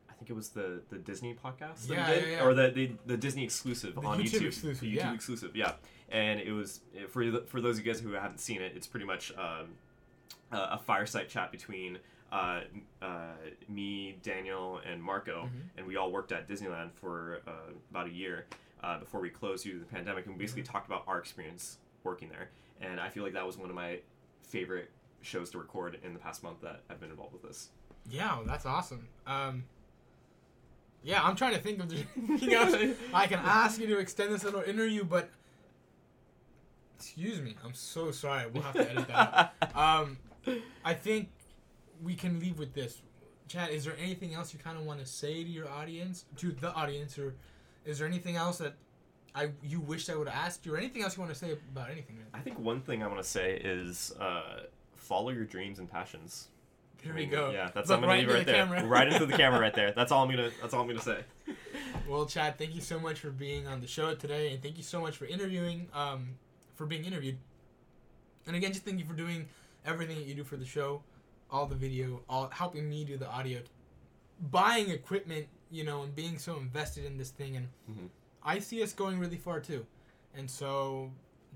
I 0.09 0.13
think 0.13 0.29
it 0.29 0.33
was 0.33 0.49
the 0.49 0.81
the 0.89 0.97
Disney 0.97 1.33
podcast 1.35 1.89
Yeah, 1.89 2.09
did, 2.09 2.23
yeah, 2.23 2.29
yeah. 2.31 2.43
or 2.43 2.53
the, 2.53 2.69
the 2.69 2.91
the 3.05 3.17
Disney 3.17 3.43
exclusive 3.43 3.95
The 3.95 4.01
on 4.01 4.19
YouTube 4.19 4.41
YouTube. 4.41 4.47
exclusive, 4.47 4.79
the 4.81 4.91
YouTube 4.91 4.95
yeah. 4.95 5.13
exclusive, 5.13 5.55
yeah. 5.55 5.71
And 6.09 6.39
it 6.39 6.51
was 6.51 6.81
for 7.09 7.23
for 7.47 7.61
those 7.61 7.77
of 7.79 7.85
you 7.85 7.91
guys 7.91 8.01
who 8.01 8.11
haven't 8.13 8.39
seen 8.39 8.61
it, 8.61 8.73
it's 8.75 8.87
pretty 8.87 9.05
much 9.05 9.31
um, 9.37 9.69
a, 10.51 10.57
a 10.73 10.81
fireside 10.85 11.29
chat 11.29 11.51
between 11.51 11.97
uh, 12.33 12.61
uh, 13.01 13.31
me, 13.69 14.17
Daniel, 14.23 14.79
and 14.89 15.01
Marco, 15.01 15.43
Mhm. 15.45 15.69
and 15.77 15.85
we 15.87 15.95
all 15.97 16.11
worked 16.11 16.31
at 16.31 16.47
Disneyland 16.47 16.91
for 16.93 17.41
uh, 17.47 17.51
about 17.91 18.07
a 18.07 18.11
year 18.11 18.47
uh, 18.83 18.97
before 18.99 19.21
we 19.21 19.29
closed 19.29 19.63
due 19.63 19.73
to 19.73 19.79
the 19.79 19.85
pandemic, 19.85 20.25
and 20.25 20.35
we 20.35 20.39
basically 20.39 20.63
Mm-hmm. 20.63 20.71
talked 20.73 20.87
about 20.87 21.03
our 21.07 21.19
experience 21.19 21.77
working 22.03 22.27
there. 22.29 22.49
And 22.81 22.99
I 22.99 23.09
feel 23.09 23.23
like 23.23 23.33
that 23.33 23.45
was 23.45 23.57
one 23.57 23.69
of 23.69 23.75
my 23.75 23.99
favorite 24.41 24.89
shows 25.21 25.51
to 25.51 25.57
record 25.59 25.99
in 26.03 26.11
the 26.13 26.19
past 26.19 26.43
month 26.43 26.59
that 26.61 26.81
I've 26.89 26.99
been 26.99 27.11
involved 27.11 27.33
with 27.33 27.43
this. 27.43 27.69
Yeah, 28.09 28.35
well, 28.35 28.45
that's 28.45 28.65
awesome. 28.65 29.07
Um, 29.27 29.63
yeah, 31.03 31.23
I'm 31.23 31.35
trying 31.35 31.53
to 31.53 31.59
think 31.61 31.79
of 31.79 31.89
there's 31.89 32.03
anything 32.17 32.53
else 32.53 32.75
I 33.13 33.27
can 33.27 33.39
ask 33.39 33.79
you 33.79 33.87
to 33.87 33.99
extend 33.99 34.33
this 34.33 34.43
little 34.43 34.61
interview, 34.61 35.03
but 35.05 35.29
excuse 36.97 37.41
me, 37.41 37.55
I'm 37.63 37.73
so 37.73 38.11
sorry. 38.11 38.49
We'll 38.49 38.63
have 38.63 38.73
to 38.73 38.89
edit 38.89 39.07
that. 39.07 39.53
Um, 39.75 40.17
I 40.83 40.93
think 40.93 41.29
we 42.01 42.15
can 42.15 42.39
leave 42.39 42.59
with 42.59 42.73
this. 42.73 43.01
Chad, 43.47 43.69
is 43.71 43.85
there 43.85 43.95
anything 43.99 44.33
else 44.33 44.53
you 44.53 44.59
kind 44.59 44.77
of 44.77 44.85
want 44.85 44.99
to 44.99 45.05
say 45.05 45.43
to 45.43 45.49
your 45.49 45.69
audience, 45.69 46.25
to 46.37 46.51
the 46.51 46.73
audience, 46.73 47.17
or 47.19 47.35
is 47.85 47.99
there 47.99 48.07
anything 48.07 48.35
else 48.35 48.57
that 48.59 48.75
I 49.35 49.49
you 49.61 49.79
wished 49.79 50.09
I 50.09 50.15
would 50.15 50.27
have 50.29 50.45
asked 50.45 50.65
you, 50.65 50.73
or 50.73 50.77
anything 50.77 51.03
else 51.03 51.17
you 51.17 51.21
want 51.21 51.33
to 51.33 51.39
say 51.39 51.51
about 51.71 51.89
anything? 51.89 52.17
I 52.33 52.39
think 52.39 52.57
one 52.57 52.81
thing 52.81 53.03
I 53.03 53.07
want 53.07 53.21
to 53.21 53.27
say 53.27 53.59
is 53.63 54.13
uh, 54.19 54.61
follow 54.95 55.29
your 55.29 55.45
dreams 55.45 55.79
and 55.79 55.91
passions. 55.91 56.47
There 57.03 57.11
I 57.13 57.17
we 57.17 57.25
go. 57.25 57.51
Yeah, 57.51 57.69
that's 57.73 57.89
Look 57.89 57.97
I'm 57.97 58.01
gonna 58.03 58.13
right 58.13 58.19
leave 58.25 58.33
right 58.33 58.45
the 58.45 58.51
there. 58.53 58.65
camera. 58.65 58.85
Right 58.85 59.11
into 59.11 59.25
the 59.25 59.35
camera 59.35 59.59
right 59.59 59.73
there. 59.73 59.91
That's 59.95 60.11
all 60.13 60.23
I'm 60.23 60.29
gonna. 60.29 60.51
That's 60.61 60.73
all 60.73 60.79
I'm 60.81 60.87
gonna 60.87 61.01
say. 61.01 61.19
Well, 62.07 62.25
Chad, 62.25 62.57
thank 62.57 62.73
you 62.75 62.79
so 62.81 62.97
much 62.97 63.19
for 63.19 63.29
being 63.29 63.67
on 63.67 63.81
the 63.81 63.87
show 63.87 64.15
today, 64.15 64.53
and 64.53 64.63
thank 64.63 64.77
you 64.77 64.83
so 64.83 65.01
much 65.01 65.17
for 65.17 65.25
interviewing, 65.25 65.89
um, 65.93 66.29
for 66.75 66.85
being 66.85 67.03
interviewed. 67.03 67.37
And 68.47 68.55
again, 68.55 68.71
just 68.71 68.85
thank 68.85 68.99
you 68.99 69.05
for 69.05 69.13
doing 69.13 69.47
everything 69.85 70.15
that 70.17 70.25
you 70.25 70.33
do 70.33 70.43
for 70.45 70.55
the 70.55 70.65
show, 70.65 71.01
all 71.51 71.65
the 71.65 71.75
video, 71.75 72.21
all 72.29 72.49
helping 72.49 72.89
me 72.89 73.03
do 73.05 73.17
the 73.17 73.27
audio, 73.29 73.59
buying 74.51 74.89
equipment, 74.89 75.47
you 75.71 75.83
know, 75.83 76.03
and 76.03 76.15
being 76.15 76.37
so 76.37 76.57
invested 76.57 77.05
in 77.05 77.17
this 77.17 77.29
thing. 77.31 77.55
And 77.55 77.67
Mhm. 77.89 78.09
I 78.43 78.59
see 78.59 78.81
us 78.83 78.93
going 78.93 79.19
really 79.19 79.37
far 79.37 79.59
too. 79.59 79.85
And 80.35 80.49
so, 80.49 81.11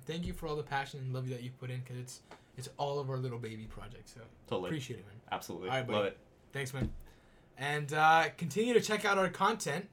thank 0.06 0.25
you 0.25 0.34
for 0.34 0.48
all 0.48 0.56
the 0.56 0.63
passion 0.63 1.00
and 1.00 1.13
love 1.13 1.27
that 1.29 1.41
you 1.44 1.51
put 1.51 1.70
in, 1.70 1.79
because 1.82 1.98
it's 1.98 2.22
it's 2.58 2.70
all 2.77 2.98
of 2.98 3.08
our 3.12 3.17
little 3.17 3.38
baby 3.38 3.65
projects. 3.65 4.13
So 4.15 4.22
Totally. 4.48 4.70
appreciate 4.70 5.00
it, 5.00 5.06
man. 5.06 5.22
Absolutely. 5.32 5.70
Right, 5.70 5.88
Love 5.88 6.06
it. 6.06 6.17
Thanks, 6.53 6.74
man. 6.74 6.91
And 7.56 7.94
uh, 7.94 8.29
continue 8.36 8.74
to 8.74 8.82
check 8.82 9.06
out 9.06 9.20
our 9.20 9.29
content. 9.29 9.88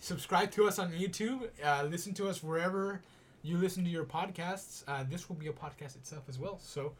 Subscribe 0.00 0.50
to 0.52 0.68
us 0.68 0.78
on 0.78 0.92
YouTube. 0.92 1.48
Uh, 1.64 1.84
listen 1.84 2.12
to 2.14 2.28
us 2.28 2.42
wherever 2.42 3.00
you 3.42 3.56
listen 3.56 3.84
to 3.84 3.90
your 3.90 4.04
podcasts. 4.04 4.84
Uh, 4.86 5.02
this 5.04 5.30
will 5.30 5.36
be 5.36 5.46
a 5.46 5.52
podcast 5.52 5.96
itself 5.96 6.24
as 6.28 6.38
well. 6.38 6.58
So, 6.58 6.92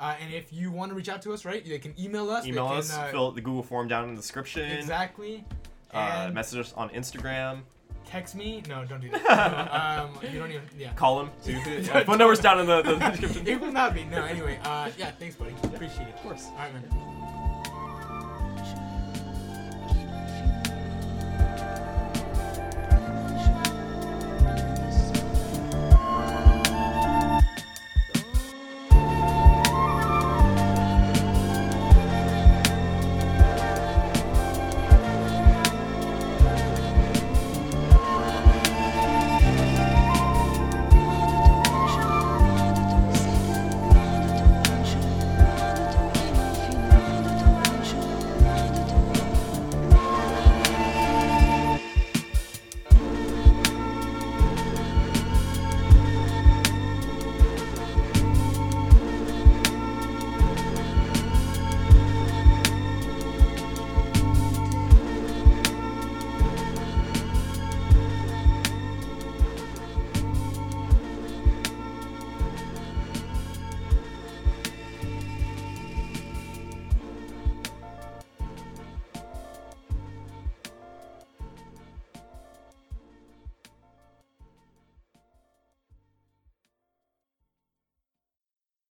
uh, 0.00 0.14
and 0.20 0.32
if 0.34 0.52
you 0.52 0.70
want 0.70 0.90
to 0.90 0.94
reach 0.96 1.08
out 1.08 1.22
to 1.22 1.32
us, 1.32 1.44
right, 1.44 1.64
they 1.64 1.78
can 1.78 1.94
email 1.98 2.30
us. 2.30 2.44
they 2.44 2.50
Email 2.50 2.68
can, 2.68 2.76
us. 2.78 2.92
uh, 2.92 3.08
fill 3.10 3.30
the 3.32 3.40
Google 3.40 3.62
form 3.62 3.88
down 3.88 4.04
in 4.08 4.14
the 4.14 4.20
description. 4.20 4.62
exactly. 4.70 5.44
Uh, 5.92 6.30
message 6.32 6.58
us 6.58 6.72
on 6.76 6.88
Instagram. 6.90 7.60
text 8.04 8.34
me. 8.34 8.62
No, 8.68 8.84
don't 8.84 9.00
do 9.00 9.10
that. 9.28 10.00
Um, 10.00 10.10
you 10.32 10.38
don't 10.40 10.50
even. 10.50 10.62
Yeah. 10.76 10.92
Call 10.94 11.18
them. 11.18 11.30
Too. 11.44 11.56
Uh, 11.92 12.04
phone 12.04 12.18
number's 12.18 12.40
down 12.40 12.58
in 12.60 12.66
the, 12.66 12.82
the 12.82 12.96
description. 13.10 13.46
it 13.46 13.60
will 13.60 13.72
not 13.72 13.94
be. 13.94 14.04
No. 14.04 14.24
Anyway. 14.24 14.58
Uh, 14.64 14.90
yeah. 14.98 15.12
Thanks, 15.12 15.36
buddy. 15.36 15.54
Appreciate 15.62 16.08
it. 16.08 16.14
Of 16.14 16.22
course. 16.22 16.46
All 16.50 16.56
right, 16.58 16.74
man. 16.74 17.23